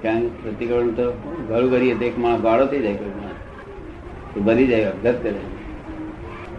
કારણ 0.02 0.26
પ્રતિક્રમણ 0.26 0.90
તો 0.90 1.12
ઘણું 1.48 1.70
કરીએ 1.70 1.94
તો 1.94 2.04
એક 2.04 2.18
માણસ 2.18 2.40
ભાડો 2.40 2.66
થઈ 2.66 2.80
જાય 2.80 2.94
કોઈ 2.94 3.08
માણસ. 3.08 4.66
જાય 4.68 4.84
અપઘાત 4.84 5.22
કરે. 5.22 5.32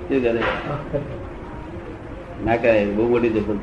શું 0.08 0.22
કરે? 0.22 0.42
ના 2.46 2.56
કરે, 2.56 2.86
બહુ 2.86 3.10
મોટી 3.10 3.30
જબર 3.30 3.56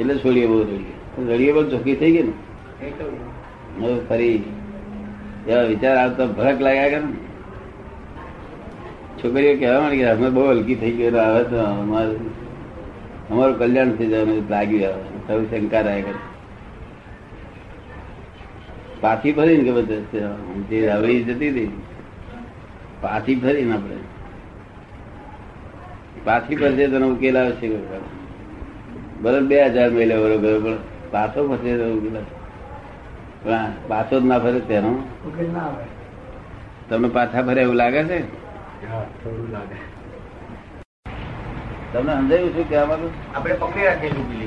એટલે 0.00 0.18
છોડીએ 0.18 0.46
બહુ 0.46 0.62
રડીએ 0.62 1.34
રડીએ 1.34 1.52
પણ 1.52 1.68
ચોખ્ખી 1.68 1.94
થઈ 1.94 2.12
ગઈ 2.12 2.22
ને? 2.22 2.32
હવે 3.80 4.00
ફરી 4.08 4.42
એવા 5.48 5.62
વિચાર 5.62 5.96
આવતો 5.96 6.26
ભડક 6.26 6.60
લાગ્યા 6.60 6.88
કરે 6.88 6.98
ને 6.98 7.12
છોકરીઓ 9.22 9.56
કહેવા 9.58 9.80
માંડી 9.80 9.98
કે 9.98 10.10
અમે 10.10 10.30
બહુ 10.30 10.50
હલકી 10.50 10.74
થઈ 10.74 10.90
ગયો 10.90 11.10
હવે 11.10 11.44
તો 11.44 11.56
અમારું 11.56 12.47
અમારું 13.30 13.58
કલ્યાણ 13.58 13.96
થઈ 13.98 14.08
જાય 14.08 14.34
લાગ્યું 14.50 15.00
હવે 15.28 15.44
શંકા 15.50 15.82
રહ્યા 15.86 16.04
કરે 16.06 16.20
પાછી 19.02 19.32
ફરીને 19.32 19.64
કે 19.64 19.72
બધું 19.72 20.02
જે 20.68 20.78
હવેલી 20.92 21.24
જતી 21.24 21.50
હતી 21.50 21.70
પાછી 23.02 23.36
ફરીને 23.42 23.74
આપણે. 23.74 23.98
પાછી 26.24 26.56
ફરશે 26.56 26.84
તેનો 26.92 27.06
ઉકેલ 27.08 27.36
આવશે 27.38 27.66
બરોબર 29.22 29.42
બે 29.50 29.56
હજાર 29.66 29.90
મહિલા 29.90 30.18
બરોબર. 30.18 30.48
પણ 30.64 30.76
પાછો 31.12 31.40
ફરશે 31.48 31.72
તો 31.76 31.86
ઉકેલ 31.98 32.16
પણ 33.44 33.70
પાછો 33.88 34.20
જ 34.20 34.24
ના 34.24 34.38
ફરે 34.38 34.60
તેનો. 34.70 34.90
ના 35.54 35.68
તમે 36.88 37.08
પાછા 37.08 37.42
ફરે 37.42 37.60
એવું 37.62 37.76
લાગે 37.76 38.02
છે? 38.04 38.18
થોડું 39.20 39.48
લાગે. 39.52 39.78
તમને 41.92 42.12
સમજાયું 42.14 42.52
શું 42.54 42.68
કહેવા 42.68 42.86
માંગુ 42.86 43.08
આપણે 43.34 43.54
પકડી 43.54 43.86
રાખેલી 43.88 44.38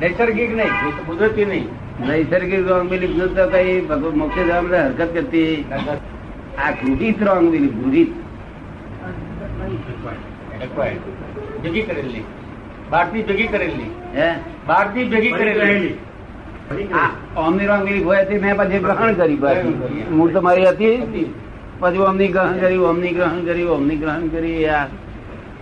નૈસર્ગિક 0.00 0.50
નહીં. 0.56 0.72
કુદરતી 1.06 1.44
નહીં. 1.44 1.66
નૈસર્ગિક 2.08 2.68
રોંગ 2.68 2.88
બિલીફ 2.90 3.10
જોતા 3.10 3.46
કઈ 3.46 3.80
મોક્ષે 4.14 4.44
જવા 4.44 4.60
માટે 4.62 4.78
હરકત 4.78 5.14
કરતી. 5.14 5.64
આ 6.58 6.70
ગૃહિત 6.70 7.22
રોંગ 7.22 7.50
બિલીફ 7.52 7.76
ગૃહિત 7.82 8.10
ભેગી 11.62 11.82
કરેલી. 11.82 12.24
બહારથી 12.90 13.22
ભેગી 13.22 13.46
કરેલી. 13.46 13.90
હે? 14.14 14.28
બહારથી 14.66 15.04
ભેગી 15.04 15.32
કરેલી. 15.32 15.98
ઓમની 17.36 17.66
રોંગ 17.66 17.82
બિલીફ 17.88 18.04
હોય 18.04 18.22
હતી 18.22 18.38
મેં 18.38 18.56
પછી 18.56 18.78
ગ્રહણ 18.86 19.12
કરી 19.12 19.36
પાછી 19.36 19.74
મૂળ 20.10 20.32
તો 20.32 20.40
મારી 20.40 20.66
હતી. 20.68 21.34
પછી 21.80 21.98
ઓમની 21.98 22.28
ગ્રહણ 22.28 22.58
કરી 22.58 22.76
ઓમની 22.92 23.12
ગ્રહણ 23.18 23.44
કરી 23.44 23.68
ઓમની 23.76 23.96
ગ્રહણ 23.96 24.28
કરી 24.28 24.66
આ 24.66 24.86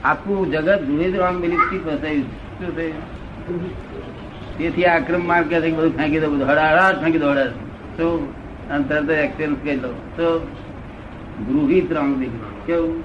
આખું 0.05 0.50
જગત 0.50 0.81
ગૃહિત 0.83 1.15
રોંગ 1.17 1.37
બિલીફથી 1.41 1.79
ફસાયું 1.79 2.29
શું 2.59 2.76
થયું? 2.76 3.03
તેથી 4.59 4.85
આક્રમ 4.85 5.26
માર્ગ 5.26 5.49
કે 5.49 5.61
બધું 5.61 5.97
ફેંકી 5.97 6.21
દો 6.21 6.31
બધું 6.31 6.49
હડાહડાટ 6.49 7.03
ફેંકી 7.03 7.19
દો 7.19 7.31
હડાહટ 7.31 7.53
તો 7.97 8.33
અને 8.71 8.85
તરત 8.85 9.11
એક્સચેન્જ 9.11 9.57
કરી 9.62 9.76
દો 9.76 9.88
તો 10.17 10.26
ગૃહિત 11.49 11.93
રોંગ 11.93 12.17
બિલીફ 12.17 12.49
કેવું? 12.67 13.03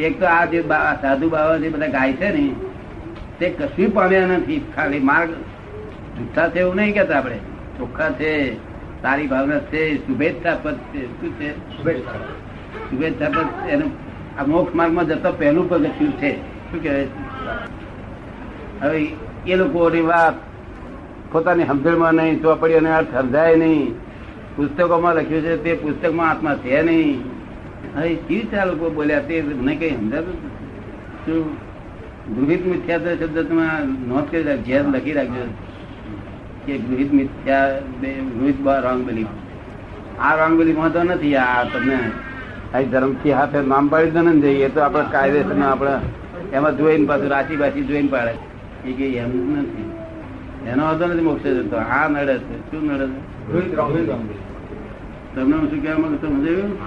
એક 0.00 0.20
તો 0.20 0.26
આ 0.26 0.44
જે 0.44 0.64
સાધુ 1.02 1.30
બાબા 1.30 1.56
જે 1.56 1.68
બધા 1.68 1.86
ગાય 1.86 2.12
છે 2.12 2.28
ને 2.30 2.54
તે 3.38 3.46
કશું 3.50 3.90
પામ્યા 3.94 4.26
નથી. 4.26 4.60
ખાલી 4.76 5.00
માર્ગ 5.00 5.30
જુઠ્ઠા 6.18 6.48
છે 6.48 6.60
એવું 6.60 6.76
નહીં 6.76 6.94
કેતા 6.94 7.18
આપણે. 7.18 7.38
ચોખ્ખા 7.78 8.10
છે 8.10 8.56
સારી 9.02 9.26
ભાવના 9.26 9.58
છે 9.58 9.96
શુભેચ્છા 9.96 10.54
પદ 10.62 10.76
છે. 10.92 11.02
શું 11.20 11.30
છે? 11.38 11.48
શુભેચ્છા 12.90 13.30
પદ 13.30 13.48
એનું 13.68 13.90
આ 14.40 14.46
મોક્ષ 14.46 14.74
માર્ગમાં 14.74 15.08
જતો 15.08 15.30
પહેલું 15.32 15.66
પગથિયું 15.70 16.12
છે. 16.20 16.30
શું 16.68 16.82
કહેવાય? 16.82 17.08
હવે 18.82 19.00
એ 19.46 19.56
લોકોની 19.56 20.06
વાત 20.10 20.36
પોતાની 21.32 21.66
સમજણમાં 21.70 22.14
નહીં 22.14 22.38
ચોપડીઓને 22.42 22.90
અર્થ 22.98 23.12
સમજાય 23.16 23.56
નહીં. 23.56 23.90
પુસ્તકોમાં 24.56 25.14
લખ્યું 25.14 25.42
છે 25.42 25.56
તે 25.64 25.74
પુસ્તકમાં 25.74 26.30
આત્મા 26.30 26.54
છે 26.54 26.82
નહીં. 26.82 27.18
હવે 27.96 28.14
કેવી 28.14 28.28
રીતે 28.28 28.56
આ 28.58 28.64
લોકો 28.64 28.90
બોલ્યા 28.90 29.26
તે 29.28 29.42
મને 29.42 29.74
કઈ 29.76 29.92
સમજાતું 29.96 30.38
શું? 31.24 31.44
ગૃહિત 32.36 32.62
મિથ્યા 32.66 33.16
શબ્દ 33.20 33.38
તમે 33.48 33.66
નોંધ 34.08 34.28
કરી 34.30 34.42
રાખજો 34.42 34.64
ઝેર 34.66 34.84
લખી 34.94 35.12
રાખજો 35.12 35.44
કે 36.64 36.72
ગૃહિત 36.78 37.12
મિથ્યા 37.12 37.68
ગૃહિત 38.34 38.58
રોંગ 38.86 39.00
બિલીફ 39.06 39.34
આ 40.20 40.32
રોંગ 40.40 40.54
બિલીફ 40.58 40.82
તો 40.92 41.00
નથી, 41.04 41.36
આ 41.36 41.64
તમને 41.64 41.98
આ 42.74 42.80
ધર્મથી 42.80 43.32
હાથે 43.32 43.60
નામ 43.60 43.88
પાડી 43.88 44.10
દે 44.10 44.20
ને 44.20 44.40
જઈએ 44.40 44.68
તો 44.68 44.80
આપણે 44.80 45.04
કાયદેસર 45.12 45.62
આપણે 45.62 45.90
એમાં 46.52 46.76
જોઈને 46.76 47.06
પાછું 47.06 47.28
રાશિ 47.28 47.56
બાશી 47.56 47.84
જોઈને 47.84 48.08
પાડે. 48.08 48.34
એ 48.88 48.92
કે 48.92 49.08
એમ 49.08 49.58
નથી. 49.58 49.90
એનો 50.68 50.84
વાંધો 50.84 51.06
નથી 51.06 51.20
મોક્ષ 51.20 51.46
જતો. 51.46 51.76
આ 51.76 52.08
નડે 52.08 52.38
છે. 52.38 52.70
શું 52.70 52.86
નડે 52.86 53.06
છે? 53.06 54.50
તમને 55.34 55.56
હું 55.56 55.70
શું 55.70 55.82
કહેવા 55.82 55.98
માંગુ 55.98 56.16
સમજાયું 56.16 56.78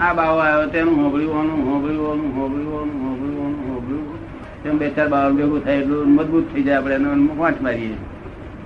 આ 0.00 0.14
બાવો 0.14 0.38
આવ્યો 0.38 0.68
તેનું 0.68 1.04
હોબળ્યું 1.04 1.40
ઓનું 1.40 1.72
હોબળ્યું 1.72 2.12
ઓનું 2.12 2.36
હોબળ્યું 2.36 2.82
ઓનું 2.82 3.10
હોબળ્યું 3.10 3.46
ઓનું 3.46 3.74
હોબળ્યું 3.74 4.62
તેમ 4.62 4.78
બે 4.78 4.90
ચાર 4.90 5.08
બાવા 5.08 5.30
ભેગું 5.30 5.64
થાય 5.64 5.76
એટલું 5.76 6.14
મજબૂત 6.14 6.54
થઈ 6.54 6.62
જાય 6.62 6.76
આપણે 6.76 6.94
એને 6.94 7.28
વાંચ 7.36 7.60
મારીએ. 7.60 7.94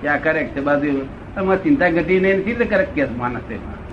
કે 0.02 0.08
આ 0.08 0.16
કરેક્ટ 0.16 0.56
છે 0.56 0.60
બાજુ? 0.60 1.06
તમારે 1.34 1.62
ચિંતા 1.62 1.90
ઘટી 1.90 2.20
નહીં 2.20 2.38
નથી 2.38 2.50
એટલે 2.50 2.64
કરેક્ટ 2.64 2.94
કે 2.94 3.04
માણસ? 3.04 3.50
એમાં 3.50 3.83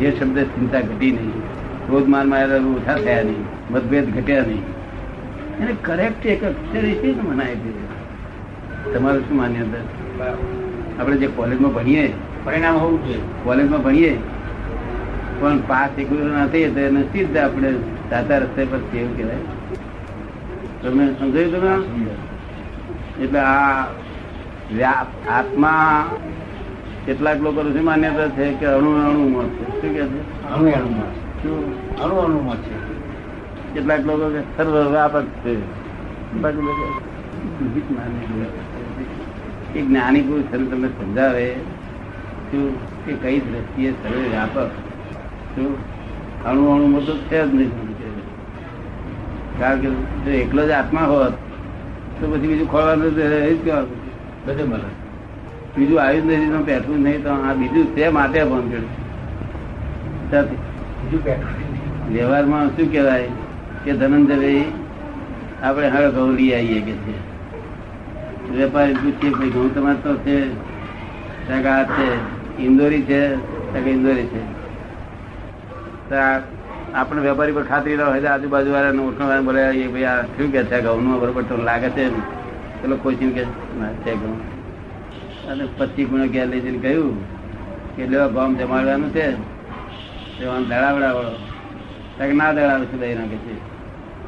જે 0.00 0.08
શબ્દ 0.18 0.38
ચિંતા 0.54 0.82
ઘટી 0.88 1.12
નહીં 1.12 1.42
ક્રોધ 1.86 2.08
માનમાં 2.14 2.66
ઓછા 2.76 2.98
થયા 3.04 3.24
નહીં 3.28 3.44
મતભેદ 3.70 4.06
ઘટ્યા 4.16 4.46
નહીં. 4.48 4.64
એને 5.60 5.72
કરેક્ટ 5.82 6.26
એક 6.26 6.42
અક્ષર 6.50 6.84
છે 7.00 7.08
ને 7.16 7.22
મનાય 7.30 7.56
છે. 7.62 7.70
તમારું 8.92 9.22
શું 9.26 9.36
માન્યતા 9.36 9.84
આપણે 10.98 11.16
જે 11.16 11.28
કોલેજમાં 11.36 11.72
ભણીએ 11.76 12.04
પરિણામ 12.44 12.76
હોવું 12.82 13.00
છે 13.06 13.16
કોલેજમાં 13.44 13.82
ભણીએ 13.82 14.12
પણ 15.40 15.60
પાસ 15.68 15.98
એક 15.98 16.10
ના 16.10 16.46
થઈએ 16.52 16.68
તો 16.74 16.80
એને 16.88 17.00
સીધા 17.12 17.44
આપણે 17.46 17.70
સાચા 18.10 18.38
રસ્તે 18.38 18.62
પર 18.70 18.80
છે 18.90 18.96
એવું 19.00 19.16
કહેવાય. 19.16 19.42
તમે 20.82 21.04
સમજાયું 21.18 21.52
તમે 21.54 21.72
એટલે 23.24 23.40
આ 23.40 25.04
આત્મા 25.36 25.88
કેટલાક 27.06 27.38
લોકો 27.40 27.60
શું 27.62 27.84
માન્યતા 27.84 28.28
છે 28.28 28.52
કે 28.52 28.66
અણુ 28.66 28.90
અણુમાં 28.90 29.48
છે. 29.48 29.64
શું 29.80 29.92
કે 29.94 30.04
છે? 30.04 30.20
અણુ 30.48 30.70
અણુમાં 30.70 31.12
અણુ 32.02 32.16
અણુમાં 32.16 32.56
છે. 32.56 32.74
કેટલાક 33.74 34.06
લોકો 34.06 34.26
કે 34.30 34.40
સર્વ 34.56 34.74
વ્યાપક 34.90 35.24
છે. 35.42 35.52
બાકી 36.40 36.62
લોકો 36.62 36.84
એ 39.74 39.80
જ્ઞાની 39.82 40.22
પુરુષ 40.22 40.52
ને 40.52 40.66
તમને 40.66 40.88
સમજાવે 40.88 41.46
શું? 42.50 42.64
કે 43.04 43.12
કઈ 43.12 43.40
દ્રષ્ટિએ 43.40 43.90
સર્વ 43.92 44.18
વ્યાપક 44.30 44.70
શું? 45.54 45.72
અણુ 46.44 46.66
અણુ 46.66 47.00
તો 47.00 47.12
છે 47.16 47.46
જ 47.46 47.54
નહીં 47.54 47.70
કારણ 49.58 49.80
કે 49.80 49.88
જો 50.24 50.30
એકલો 50.30 50.66
જ 50.66 50.70
આત્મા 50.70 51.00
હોત 51.00 51.34
તો 52.20 52.26
પછી 52.26 52.46
બીજું 52.46 52.68
ખોળવાનું 52.70 53.14
જ 53.14 53.20
કહેવાનું. 53.64 54.00
બધે 54.46 54.64
મળે. 54.64 55.03
બીજું 55.76 55.98
આવ્યું 56.02 56.26
નથી 56.26 56.50
તો 56.52 56.58
બેઠું 56.68 56.98
નહીં 57.04 57.22
તો 57.24 57.30
આ 57.30 57.54
બીજું 57.60 57.86
છે 57.96 58.08
માટે 58.16 58.40
પણ 58.50 58.68
કર્યું 58.70 58.92
વ્યવહારમાં 62.12 62.66
શું 62.76 62.86
કહેવાય 62.92 63.28
કે 63.84 63.90
ધનંજયભાઈ 64.00 64.64
આપણે 65.62 65.88
હળ 65.94 66.06
ઘઉં 66.16 66.30
લઈ 66.38 66.52
આવીએ 66.54 66.80
કે 66.88 66.94
છે. 67.04 67.14
વેપારી 68.58 68.96
પૂછીએ 69.02 69.30
ભાઈ 69.36 69.52
ઘઉં 69.56 69.68
તમારે 69.74 70.00
તો 70.04 70.12
છે 70.24 70.36
આ 71.72 71.84
છે 71.94 72.08
ઇન્દોરી 72.66 73.02
છે 73.02 73.20
ઇન્દોરી 73.96 74.28
છે. 74.32 74.42
તો 76.08 76.14
આપણે 76.94 77.20
વેપારી 77.28 77.52
પર 77.52 77.64
ખાતરી 77.74 77.96
ના 77.96 78.10
હોય 78.14 78.20
તો 78.20 78.28
આજુબાજુ 78.32 78.70
વાળાને 78.78 79.02
ઓળખણ 79.02 79.44
બોલે 79.44 79.62
ભાઈ 79.92 80.10
આ 80.14 80.18
શું 80.34 80.48
કે 80.56 80.60
છે? 80.72 80.82
ઘઉંનું 80.88 81.20
બરોબર 81.20 81.42
તો 81.52 81.62
લાગે 81.68 81.88
છે 81.96 82.10
પેલો 82.82 82.96
કોઈ 82.96 83.14
કે 83.14 83.44
છે 84.04 84.12
ઘઉં. 84.24 84.53
અને 85.50 85.68
પચીસ 85.78 86.08
ગુણો 86.08 86.26
ઘેર 86.26 86.46
લઈ 86.46 86.60
જઈને 86.60 86.78
કહ્યું 86.78 87.14
કે 87.96 88.06
લેવા 88.06 88.26
ગામ 88.26 88.54
જમાડવાનું 88.54 89.10
છે. 89.10 89.26
આમ 90.46 90.64
દડાવડાવો 90.64 91.22
ત્યાં 92.16 92.36
ના 92.36 92.52
દડાવે 92.52 92.86
છે 92.86 92.96
દઈ 93.00 93.14
નાખે 93.14 93.36
છે. 93.36 93.54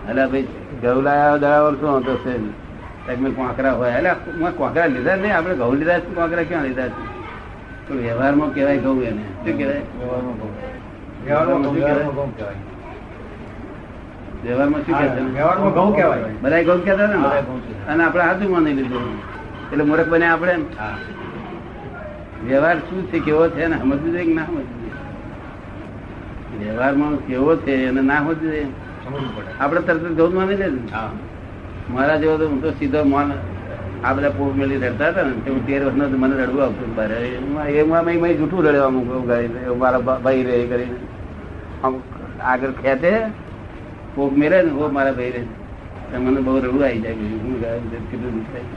એટલે 0.08 0.26
ભાઈ 0.26 0.42
ઘઉં 0.82 1.02
લાયા 1.02 1.36
દડાવર 1.36 1.74
શું 1.74 1.96
હતો 1.96 2.16
છે? 2.16 2.38
ત્યાં 2.38 3.16
કે 3.16 3.22
મેં 3.22 3.36
કોંકરા 3.36 3.72
હોય. 3.72 3.90
એટલે 3.90 4.10
મેં 4.34 4.52
કોંકરા 4.52 4.86
લીધા 4.86 5.16
નહીં. 5.16 5.36
આપણે 5.36 5.54
ઘઉં 5.54 5.74
લીધા 5.74 5.98
છે 5.98 6.14
કોંકરા 6.14 6.42
ક્યાં 6.42 6.62
લીધા 6.62 6.88
છે? 6.88 7.04
તો 7.88 7.94
વ્યવહારમાં 7.94 8.54
કહેવાય 8.54 8.78
ઘઉં 8.78 9.02
એને. 9.02 9.22
શું 9.22 9.58
કહેવાય? 9.58 9.80
વ્યવહારમાં 11.24 11.62
ઘઉં. 11.62 11.74
કહેવાય? 11.74 12.04
વ્યવહારમાં 14.44 14.82
શું 14.82 15.74
ઘઉં 15.74 15.96
કહેવાય. 15.96 16.18
બધા 16.42 16.62
ઘઉં 16.62 16.84
કહેતા 16.84 17.06
ને. 17.06 17.18
અને 17.88 18.04
આપણે 18.04 18.22
હાથું 18.22 18.52
માની 18.52 18.72
લીધું. 18.72 19.35
એટલે 19.66 19.84
મૂર્ખ 19.84 20.08
બને 20.08 20.26
આપણે 20.26 20.54
વ્યવહાર 22.42 22.78
શું 22.86 23.02
છે 23.10 23.18
કેવો 23.20 23.44
છે 23.50 23.60
એને 23.62 23.76
સમજવું 23.76 24.00
જોઈએ 24.04 24.24
કે 24.24 24.34
ના 24.34 24.46
સમજવું 24.46 24.66
જોઈએ? 24.72 24.94
વ્યવહારમાં 26.60 27.14
કેવો 27.26 27.52
છે 27.58 27.72
એને 27.84 28.02
ના 28.02 28.20
સમજવું 28.20 28.38
જોઈએ? 28.42 28.66
આપણે 29.60 29.80
તરત 29.82 30.02
જ 30.04 30.14
ઘઉં 30.18 30.32
માની 30.34 30.58
લે 30.58 30.66
હા. 30.92 31.10
મારા 31.88 32.18
જેવો 32.18 32.34
તો 32.36 32.46
હું 32.46 32.60
તો 32.60 32.70
સીધો 32.78 33.00
મન 33.04 33.28
આ 34.02 34.14
બધા 34.14 34.30
પોક 34.30 34.52
મેલી 34.54 34.78
રડતા 34.78 35.10
હતા 35.10 35.24
ને 35.24 35.32
હું 35.46 35.62
તેર 35.66 35.80
વર્ષનો 35.84 36.18
મને 36.18 36.34
રડવું 36.40 36.62
આવતું 36.62 36.90
બારે. 36.94 37.16
એમાં 37.74 38.04
મેં 38.04 38.20
મેં 38.20 38.36
જૂઠું 38.38 38.64
રડવા 38.66 38.90
મૂક્યું 38.90 39.26
ગાઈને 39.26 39.60
મારા 39.74 40.02
ભાઈ 40.18 40.42
રે 40.42 40.54
એ 40.62 40.66
કરીને. 40.66 40.96
અમુક 41.82 42.04
આગળ 42.44 42.74
ખેંચે 42.74 43.12
પોક 44.14 44.32
મેરે 44.34 44.58
ને 44.62 44.70
હો 44.70 44.84
મારા 44.90 45.16
ભાઈ 45.18 45.32
રે 45.34 45.42
મને 46.20 46.40
બહુ 46.40 46.58
રડવું 46.58 46.82
આવી 46.84 47.00
જાય 47.00 47.16
હું 47.42 47.54
ગાય? 47.60 47.80
કેટલું 48.02 48.32
દુઃખ 48.34 48.50
થાય 48.52 48.68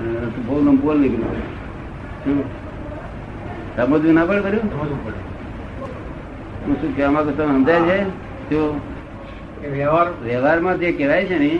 અને 0.00 0.28
તો 0.34 0.40
બહુ 0.46 0.56
લંબ 0.64 0.80
બોલ 0.80 0.98
નીકળ્યું 0.98 2.44
સમજવું 3.76 4.14
ના 4.14 4.26
પડે 4.26 4.40
કર્યું 4.40 4.68
હું 6.66 6.76
શું 6.80 6.90
કહેવા 6.96 7.10
માંગુ 7.10 7.30
તમે 7.30 7.52
સમજાય 7.54 7.80
છે? 7.88 7.98
શું 8.48 8.80
એ 9.64 9.66
વ્યવહાર 9.70 10.08
વ્યવહારમાં 10.24 10.78
જે 10.78 10.88
કહેવાય 10.92 11.24
છે 11.24 11.38
ને 11.38 11.52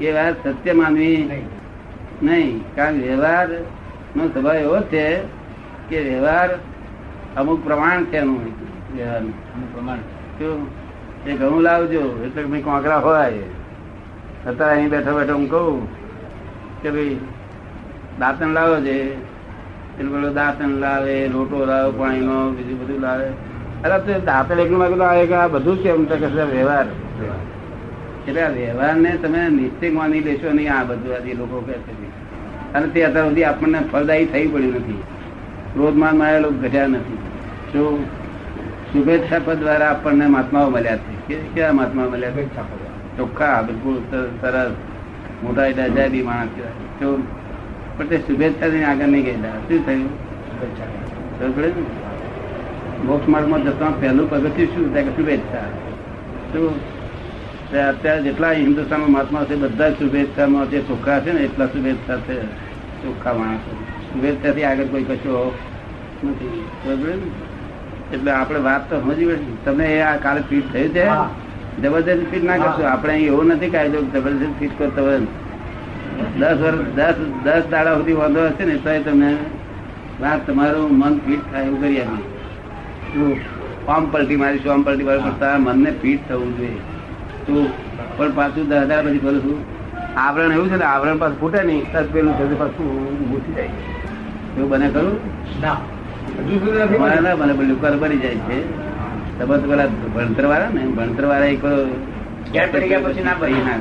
એ 0.00 0.12
વાત 0.12 0.34
સત્ય 0.46 0.72
માનવી 0.72 1.20
નહીં. 2.22 2.64
કારણ 2.74 3.00
વ્યવહાર 3.00 3.48
નો 4.16 4.22
સ્વભાવ 4.26 4.56
એવો 4.56 4.78
છે 4.90 5.04
કે 5.88 5.98
વ્યવહાર 6.00 6.50
અમુક 7.36 7.64
પ્રમાણ 7.64 8.04
છે 8.04 8.16
એનું 8.16 8.40
વ્યવહારનું. 8.96 9.34
અમુક 9.54 9.70
પ્રમાણ. 9.74 10.00
શું 10.38 10.58
એ 11.26 11.32
ઘઉં 11.34 11.60
લાવજો 11.62 12.02
એટલે 12.24 12.42
ભાઈ 12.42 12.62
કોંકરા 12.62 13.00
હોય 13.06 13.46
અત્યારે 14.46 14.74
અહીં 14.76 14.90
બેઠો 14.90 15.12
બેઠો 15.18 15.34
હું 15.34 15.48
કહું 15.50 15.88
કે 16.82 16.90
ભાઈ 16.90 17.18
દાંતણ 18.18 18.46
લાવો 18.46 18.76
છે. 18.80 19.02
એટલે 19.98 20.12
પેલો 20.12 20.32
દાંતણ 20.32 20.68
લાવે 20.68 21.28
રોટો 21.28 21.64
લાવે, 21.64 21.98
પાણીનો, 21.98 22.50
બીજું 22.50 22.80
બધું 22.80 23.00
લાવે. 23.00 23.26
અરે 23.84 24.12
તે 24.12 24.20
દાંતણ 24.20 24.60
એકલું 24.60 24.78
માં 24.78 25.08
આવે 25.10 25.26
કે 25.26 25.34
આ 25.34 25.48
બધું 25.48 25.78
છે 25.78 25.88
એમ 25.88 26.04
તો 26.04 26.16
કે 26.16 26.26
વ્યવહાર. 26.26 26.86
એટલે 28.28 28.42
આ 28.42 28.50
વ્યવહારને 28.50 29.16
તમે 29.16 29.48
નિશ્ચિત 29.48 29.92
માની 29.92 30.20
લેશો 30.20 30.52
નહીં 30.52 30.74
આ 30.74 30.84
બધું 30.84 31.14
આજે 31.14 31.34
લોકો 31.34 31.60
કહે 31.60 31.74
છે. 31.74 32.06
અને 32.74 32.86
તે 32.86 33.02
અત્યાર 33.02 33.28
સુધી 33.28 33.44
આપણને 33.44 33.80
ફળદાયી 33.92 34.26
થઈ 34.26 34.46
પડ્યું 34.46 34.74
નથી. 34.74 35.02
ક્રોધમાનમાં 35.72 36.40
લોકો 36.40 36.54
ઘટ્યા 36.54 36.86
નથી. 36.86 37.18
શું 37.72 38.04
શુભેચ્છા 38.92 39.38
પદ 39.44 39.58
દ્વારા 39.58 39.90
આપણને 39.90 40.26
મહાત્માઓ 40.26 40.70
મળ્યા 40.70 40.96
છે. 40.96 41.28
કે- 41.28 41.54
કેવા 41.54 41.72
મહાત્મા 41.72 42.04
મળ્યા 42.04 42.30
છે? 42.30 42.54
ચોખ્ખા, 43.16 43.62
બિલકુલ 43.62 43.98
સરસ 44.40 44.70
મોટા 45.42 45.66
એટલે 45.66 45.82
અજાયબી 45.82 46.22
માણસ 46.22 46.48
કહેવાય. 46.56 47.35
પણ 47.98 48.06
તે 48.06 48.18
શુભેચ્છાથી 48.18 48.82
આગળ 48.82 49.04
નહીં 49.04 49.24
ગયેલા. 49.24 49.48
શું 49.48 49.86
થયું? 49.86 50.06
શુભેચ્છા? 50.06 53.04
મોક્ષ 53.04 53.28
માર્ગમાં 53.28 53.64
જતા 53.64 53.92
પહેલું 54.00 54.30
પગથિયું 54.30 54.74
શું? 54.74 54.92
થાય 54.92 55.02
કે 55.02 55.10
શુભેચ્છા. 55.10 55.58
શું? 56.52 56.74
અત્યારે 57.88 58.22
જેટલા 58.22 58.52
હિન્દુસ્તાનમાં 58.52 59.10
મહાત્મા 59.10 59.44
છે 59.44 59.54
બધા 59.54 59.90
શુભેચ્છામાં 59.90 60.70
જે 60.70 60.80
ચોખ્ખા 60.80 61.20
છે 61.20 61.32
ને 61.32 61.40
એટલા 61.40 61.66
શુભેચ્છા 61.66 62.16
છે. 62.16 62.42
ચોખ્ખા 63.02 63.32
માણસો. 63.32 63.76
શુભેચ્છાથી 64.12 64.62
આગળ 64.62 64.84
કોઈ 64.84 65.04
કશો 65.04 65.58
નથી? 66.24 66.64
એટલે 68.12 68.30
આપણે 68.30 68.58
વાત 68.58 68.90
તો 68.90 69.00
સમજી 69.00 69.26
પડે. 69.26 69.36
ને. 69.36 69.42
તમને 69.64 69.86
એ 69.86 70.00
આ 70.00 70.16
કાલે 70.16 70.40
ફીટ 70.40 70.72
થયું 70.72 70.88
છે. 70.88 71.06
જબરદસ્ત 71.82 72.30
ફીટ 72.30 72.44
ના 72.44 72.56
કરશો. 72.56 72.82
આપણે 72.82 73.18
એવું 73.18 73.46
નથી 73.46 73.70
કાયદો 73.70 74.02
જબરદસ્ત 74.02 74.58
ફીટ 74.58 74.78
કરતો 74.78 75.02
હોય 75.02 75.18
દસ 76.36 76.58
વર્ષ 76.60 76.88
દસ 76.96 77.16
દસ 77.44 77.64
દાડા 77.70 77.96
સુધી 77.96 78.16
વાંધો 78.16 78.42
હશે 78.48 78.64
ને 78.66 78.76
તો 78.84 78.92
તમે 79.04 79.30
વાત 80.18 80.40
તમારું 80.46 80.92
મન 80.94 81.14
ફીટ 81.20 81.44
થાય 81.50 81.66
એવું 81.68 81.80
કરી 81.82 82.00
આપીએ 82.02 82.24
શું 83.06 83.30
આમ 83.88 84.04
પલટી 84.12 84.40
મારી 84.42 84.68
આમ 84.68 84.84
પલટી 84.84 85.06
મારી 85.08 85.22
પણ 85.22 85.38
તારા 85.40 85.64
મનને 85.66 85.90
ફીટ 86.00 86.22
થવું 86.28 86.52
જોઈએ. 86.56 86.80
તું 87.46 87.66
પણ 88.16 88.32
પાછું 88.34 88.68
દસ 88.68 88.84
હજાર 88.84 89.02
પછી 89.04 89.20
કરું 89.20 89.40
છું. 89.40 89.58
આવરણ 90.16 90.52
એવું 90.52 90.68
છે 90.68 90.76
ને 90.76 90.86
આવરણ 90.86 91.18
પાછું 91.18 91.38
ફૂટે 91.38 91.60
નહીં 91.62 91.84
તરત 91.92 92.08
પેલું 92.12 92.34
થશે 92.34 92.56
પાછું 92.56 92.88
ઘૂસી 93.28 93.54
જાય. 93.54 93.72
એવું 94.56 94.68
બને 94.70 94.88
ખરું? 94.90 95.16
ના. 95.58 95.76
હજુ 96.38 96.54
સુધી 96.58 96.84
નથી 96.84 97.00
મને 97.00 97.04
બન્યું. 97.04 97.22
ના 97.22 97.36
બને 97.36 97.54
પેલું 97.54 97.78
કર 97.80 97.94
બની 97.98 98.20
જાય 98.20 98.40
છે. 98.40 98.58
તમે 99.38 99.54
તો 99.60 99.66
પેલા 99.68 99.88
ભણતર 100.14 100.46
વાળા 100.46 100.72
ને 100.72 100.82
ભણતર 100.96 101.24
વાળા 101.26 101.50
એક 101.50 101.64
ગયા 102.52 103.02
પછી 103.04 103.22
ના 103.22 103.36
બને. 103.36 103.60
ના. 103.60 103.80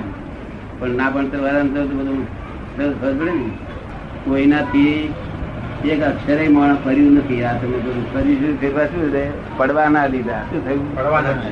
પણ 0.79 0.95
ના 0.97 1.09
ભણતર 1.11 1.39
વાળા 1.39 1.63
ને 1.65 1.71
તો 1.75 1.95
બધું 1.97 2.21
કોઈનાથી 4.25 5.13
એક 5.85 6.01
અક્ષરે 6.01 6.47
માણસ 6.47 6.77
ફર્યું 6.85 7.13
નથી. 7.13 7.43
આ 7.43 7.53
તમે. 7.53 7.77
ફરી 8.13 8.35
શું 8.35 8.59
ફેરવા 8.59 8.85
શું 8.85 9.11
છે? 9.11 9.57
પડવા 9.57 9.89
ના 9.89 10.05
લીધા. 10.05 10.41
શું 10.41 10.65
થયું? 10.65 10.95
પડવાના 10.95 11.33
છે. 11.33 11.51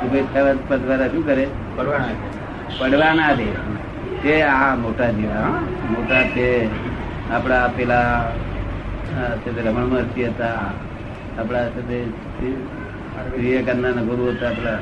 શુભેચ્છા 0.00 0.54
પદ 0.68 0.78
શું 1.12 1.26
કરે? 1.26 1.46
પડવાના 1.76 2.04
પડવા 2.78 3.12
ના 3.14 3.34
દે 3.34 3.44
તે 4.22 4.42
આ 4.42 4.74
મોટા 4.74 5.10
જેવા 5.10 5.34
હં? 5.34 5.50
મોટા 5.92 6.22
તે 6.22 6.68
આપણા 7.30 7.70
પેલા 7.76 8.32
રમણ 9.64 9.82
મહર્ષિ 9.82 10.24
હતા. 10.24 10.54
આપણા 11.38 11.68
છે 11.68 11.88
તે 11.88 12.04
શ્રી 12.04 12.56
વિવેકાનંદના 13.38 14.02
ગુરુ 14.02 14.28
હતા. 14.28 14.48
આપણા 14.48 14.72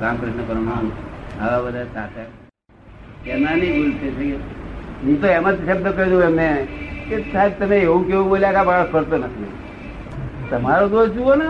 રામકૃષ્ણ 0.00 0.48
પરમાણુ. 0.48 0.90
આવા 1.40 1.60
બધા 1.60 1.84
સાચા. 1.84 3.30
એનાની 3.30 3.72
ભૂલ 3.72 3.90
છે. 3.92 4.59
હું 5.04 5.20
તો 5.20 5.26
એમ 5.26 5.50
જ 5.50 5.56
શબ્દ 5.66 5.88
કહ્યું 5.88 6.22
એમને 6.22 6.66
કે 7.08 7.18
સાહેબ 7.32 7.52
તમે 7.58 7.76
એવું 7.76 8.06
કેવું 8.06 8.28
બોલ્યા 8.28 8.52
કે 8.52 8.62
માણસ 8.62 8.90
ફરતો 8.90 9.16
નથી. 9.16 9.44
તમારો 10.50 10.88
દોષ 10.88 11.08
જુઓ 11.08 11.34
ને. 11.34 11.44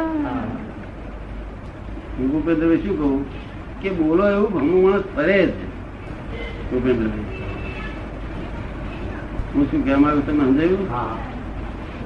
ભૂપેન્દ્રભાઈ 2.29 2.77
શું 2.77 2.99
કહું? 2.99 3.25
કે 3.83 3.91
બોલો 3.91 4.29
એવું 4.29 4.53
ભંગું 4.53 4.91
માણસ 4.91 5.03
ફરે 5.17 5.47
જ. 5.47 5.51
ભૂપેન્દ્રભાઈ. 6.71 7.25
હું 9.55 9.71
શું 9.71 9.85
કહેવા 9.85 9.99
માંગુ 9.99 10.21
તમે 10.21 10.45
સમજાયું? 10.45 10.89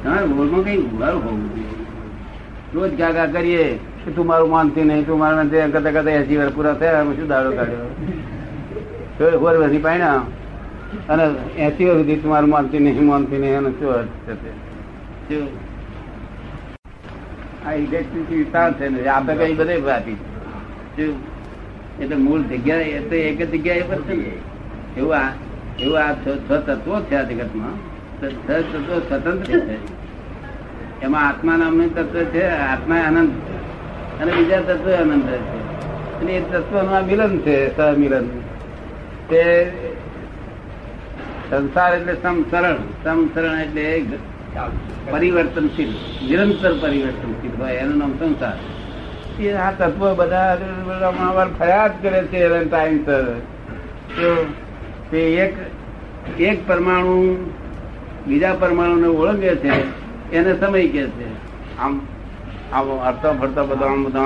તમારે 0.02 0.26
બોલમાં 0.26 0.62
કઈ 0.62 0.76
ઉઘાડું 0.76 1.24
હોવું 1.24 1.50
રોજ 2.74 2.92
ગાગા 2.98 3.26
કરીએ 3.26 3.74
કે 4.04 4.10
તું 4.12 4.26
મારું 4.26 4.50
માનતી 4.50 4.84
નહીં 4.84 5.06
તું 5.06 5.18
મારું 5.18 5.50
કરતા 5.50 5.90
કરતા 5.90 6.10
એસી 6.10 6.36
વાર 6.36 6.48
પૂરા 6.48 6.72
થયા 6.72 7.02
શું 7.02 7.28
દાડો 7.28 7.50
કાઢ્યો? 7.50 7.86
હોર 9.42 9.56
વધી 9.56 9.78
પાડ્યા 9.78 10.20
અને 11.08 11.24
એસી 11.66 11.86
સુધી 11.86 12.16
તમારું 12.16 12.50
માનતી 12.50 12.78
નહીં 12.78 13.06
માનતી 13.12 13.38
નહીં, 13.38 13.56
અને 13.58 13.70
શું 13.78 13.90
અર્થ 13.94 14.08
છે? 15.28 15.40
આ 17.66 17.72
ઇલેક્ટ્રિસિટી 17.72 18.36
વિસ્તાર 18.36 18.72
છે 18.72 18.88
ને 18.88 19.08
આપણે 19.08 19.34
કઈ 19.36 19.54
બધે 19.54 19.76
આપી 19.90 20.18
શું 20.96 21.14
એટલે 22.00 22.16
મૂળ 22.16 22.42
જગ્યા 22.42 23.00
તો 23.10 23.14
એક 23.14 23.38
જ 23.38 23.52
જગ્યા 23.52 23.74
એ 23.74 23.82
પર 23.82 24.00
છે. 24.02 24.14
એવું 24.96 25.16
આ 25.16 25.30
એવું 25.78 25.98
આ 25.98 26.12
છ 26.12 26.26
તત્વો 26.48 27.00
છે 27.00 27.16
આ 27.16 27.22
જગતમાં. 27.22 27.76
છ 28.20 28.22
તત્વો 28.46 28.96
સ્વતંત્ર 29.08 29.60
છે. 29.68 29.76
એમાં 31.02 31.28
આત્મા 31.28 31.56
નામનું 31.56 31.94
તત્વ 31.94 32.24
છે, 32.24 32.44
આત્મા 32.48 33.02
આનંદ 33.06 33.32
અને 34.20 34.30
બીજા 34.32 34.60
તત્વ 34.60 34.88
આનંદ 34.90 35.26
છે. 35.26 35.38
અને 36.20 36.32
એ 36.32 36.40
તત્વનું 36.40 36.96
આ 36.96 37.02
મિલન 37.02 37.38
છે, 37.38 37.56
સહમિલન. 37.76 38.26
તે 39.28 39.42
સંસાર 41.54 41.90
એટલે 41.96 42.14
સમસરણ. 42.22 42.78
સમસરણ 43.04 43.58
એટલે 43.60 43.84
પરિવર્તનશીલ, 45.10 45.90
નિરંતર 46.28 46.72
પરિવર્તનશીલ 46.82 47.54
હોય, 47.58 47.74
એનું 47.74 47.98
નામ 47.98 48.12
સંસાર. 48.18 48.56
એ 49.40 49.52
આ 49.64 49.70
તત્વો 49.78 50.14
બધા 50.14 50.56
બધા 50.86 51.10
ફરિયાદ 51.58 51.92
કરે 52.02 52.20
છે 52.24 52.40
ટાઈમસર 52.64 53.24
તો 54.10 54.28
તે 55.10 55.20
એક 55.44 55.54
એક 56.40 56.58
પરમાણુ 56.68 57.14
બીજા 58.26 58.54
પરમાણુને 58.60 59.08
ઓળંગે 59.20 59.54
છે, 59.62 59.72
એને 60.32 60.52
સમય 60.60 60.86
કે 60.88 61.04
છે. 61.16 61.28
આમ 61.78 62.00
આમ 62.72 62.88
હરતો 63.00 63.28
ફરતા 63.40 63.62
બધો 63.62 63.84
આમ 63.84 64.04
બધા 64.04 64.24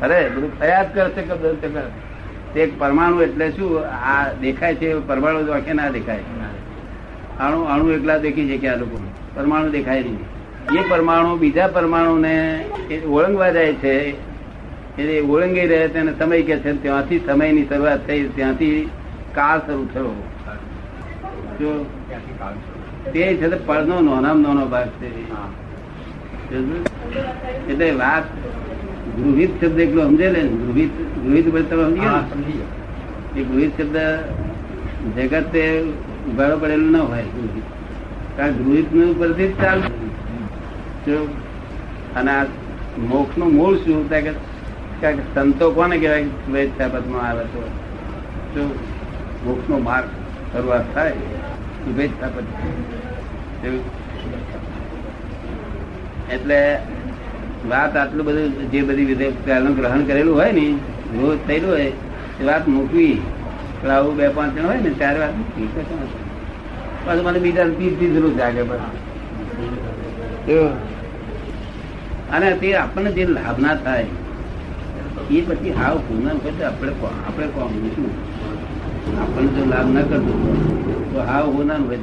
ફરે, 0.00 0.20
બધું 0.28 0.50
ફરિયાદ 0.58 0.94
કરે 0.94 1.10
છે 1.10 1.22
કે 1.22 1.34
બધું 1.34 2.58
એક 2.60 2.78
પરમાણુ 2.78 3.22
એટલે 3.22 3.46
શું? 3.50 3.70
આ 3.86 4.32
દેખાય 4.40 4.74
છે, 4.74 4.88
પરમાણુ 5.08 5.50
આંખે 5.52 5.72
ના 5.72 5.88
દેખાય. 5.88 6.22
અણુ 7.44 7.58
અણુ 7.72 7.92
એકલા 7.92 8.18
દેખી 8.24 8.48
છે 8.48 8.56
કે 8.62 8.68
આ 8.68 8.76
લોકો? 8.76 8.96
પરમાણુ 9.34 9.68
દેખાય 9.70 10.02
નહીં. 10.02 10.18
એ 10.78 10.80
પરમાણુ 10.90 11.36
બીજા 11.38 11.68
પરમાણુને 11.76 12.34
એ 12.90 12.96
ઓળંગવા 13.16 13.52
જાય 13.56 13.74
છે 13.74 13.94
એટલે 14.98 15.14
એ 15.18 15.22
ઓળંગી 15.34 15.66
રહે 15.66 15.78
તેને 15.94 16.12
સમય 16.18 16.42
કે 16.42 16.56
છે 16.64 16.72
ત્યાંથી 16.82 17.20
સમયની 17.26 17.66
શરૂઆત 17.70 18.00
થઈ 18.06 18.28
ત્યાંથી 18.36 18.88
કાળ 19.34 19.58
શરૂ 19.66 19.86
થયો. 19.94 20.12
જો 21.60 21.70
તે 23.12 23.22
છે 23.38 23.48
તે 23.48 23.56
પડનો 23.66 23.96
નાનામાં 24.00 24.42
નાનો 24.42 24.66
ભાગ 24.66 24.88
છે. 25.00 25.08
એટલે 27.70 27.88
વાત 28.02 28.24
ગૃહિત 29.16 29.52
શબ્દ 29.60 29.78
એકલો 29.78 30.02
સમજે 30.08 30.28
ને? 30.30 30.42
ગૃહિત 30.66 30.92
ગૃહિત 31.24 31.46
તમે 31.48 31.62
સમજી 31.62 32.00
ગયા? 32.00 32.24
એ 33.36 33.40
ગૃહિત 33.50 33.72
શબ્દ 33.78 33.96
જગત 35.16 35.54
તે 36.24 36.56
પડેલો 36.60 36.90
ના 36.90 37.02
હોય. 37.02 37.24
કારણ 38.36 38.52
ગૃહિત 38.52 38.86
ઉપરથી 38.86 39.14
પરથી 39.14 39.48
જ 39.48 39.62
ચાલુ 39.62 41.28
અને 42.14 42.30
આ 42.30 42.44
મોક્ષનું 42.98 43.52
મૂળ 43.52 43.76
શું? 43.76 44.08
કે 45.00 45.12
સંતો 45.34 45.70
કોને 45.70 45.98
કહેવાય? 45.98 46.24
શુભેચ્છાપદમાં 46.24 47.28
આવે 47.28 47.44
તો. 47.44 47.62
જો 48.54 48.64
મોક્ષ 49.44 49.68
નો 49.68 49.78
માર્ગ 49.78 50.08
શરૂઆત 50.52 50.94
થાય 50.94 51.12
વેદ 51.96 52.12
એવું. 53.62 53.82
એટલે 56.30 56.58
વાત 57.68 57.96
આટલું 57.96 58.26
બધું 58.26 58.70
જે 58.70 58.82
બધી 58.82 59.14
પહેલું 59.44 59.76
ગ્રહણ 59.76 60.04
કરેલું 60.04 60.34
હોય 60.36 60.52
ને 60.52 60.66
રોજ 61.18 61.38
થયેલું 61.46 61.70
હોય, 61.70 61.92
એ 62.40 62.44
વાત 62.44 62.68
મૂકવી. 62.68 63.18
પણ 63.82 63.90
આવું 63.90 64.16
બે 64.16 64.28
પાંચ 64.28 64.54
જણ 64.54 64.66
હોય 64.66 64.80
ને 64.80 64.90
વાત 65.18 65.32
મૂકવી 65.36 65.68
પાછું 67.06 67.24
મને 67.24 67.38
બીજા 67.38 67.68
ત્રીસ 67.68 67.94
ત્રીસ 67.96 68.12
જરૂર 68.12 68.32
જાગે 68.34 68.62
બસ. 68.62 68.82
અને 72.32 72.48
તે 72.54 72.68
આપણને 72.76 73.10
જે 73.12 73.24
લાભ 73.26 73.58
ના 73.58 73.76
થાય 73.76 74.06
એ 75.30 75.40
પછી 75.40 75.72
હાવ 75.72 75.96
પૂનમ 75.98 76.26
હોય 76.38 76.52
તો 76.52 76.64
આપણે 76.64 76.92
આપણે 77.26 77.46
કોમ 77.46 77.72
શું? 77.94 78.10
આપણને 79.20 79.50
જો 79.50 79.62
લાભ 79.64 79.88
ના 79.90 80.02
કરતો 80.02 80.32
તો 81.12 81.18
હાવ 81.20 81.44
હોનાર 81.54 81.80
હોય 81.80 81.98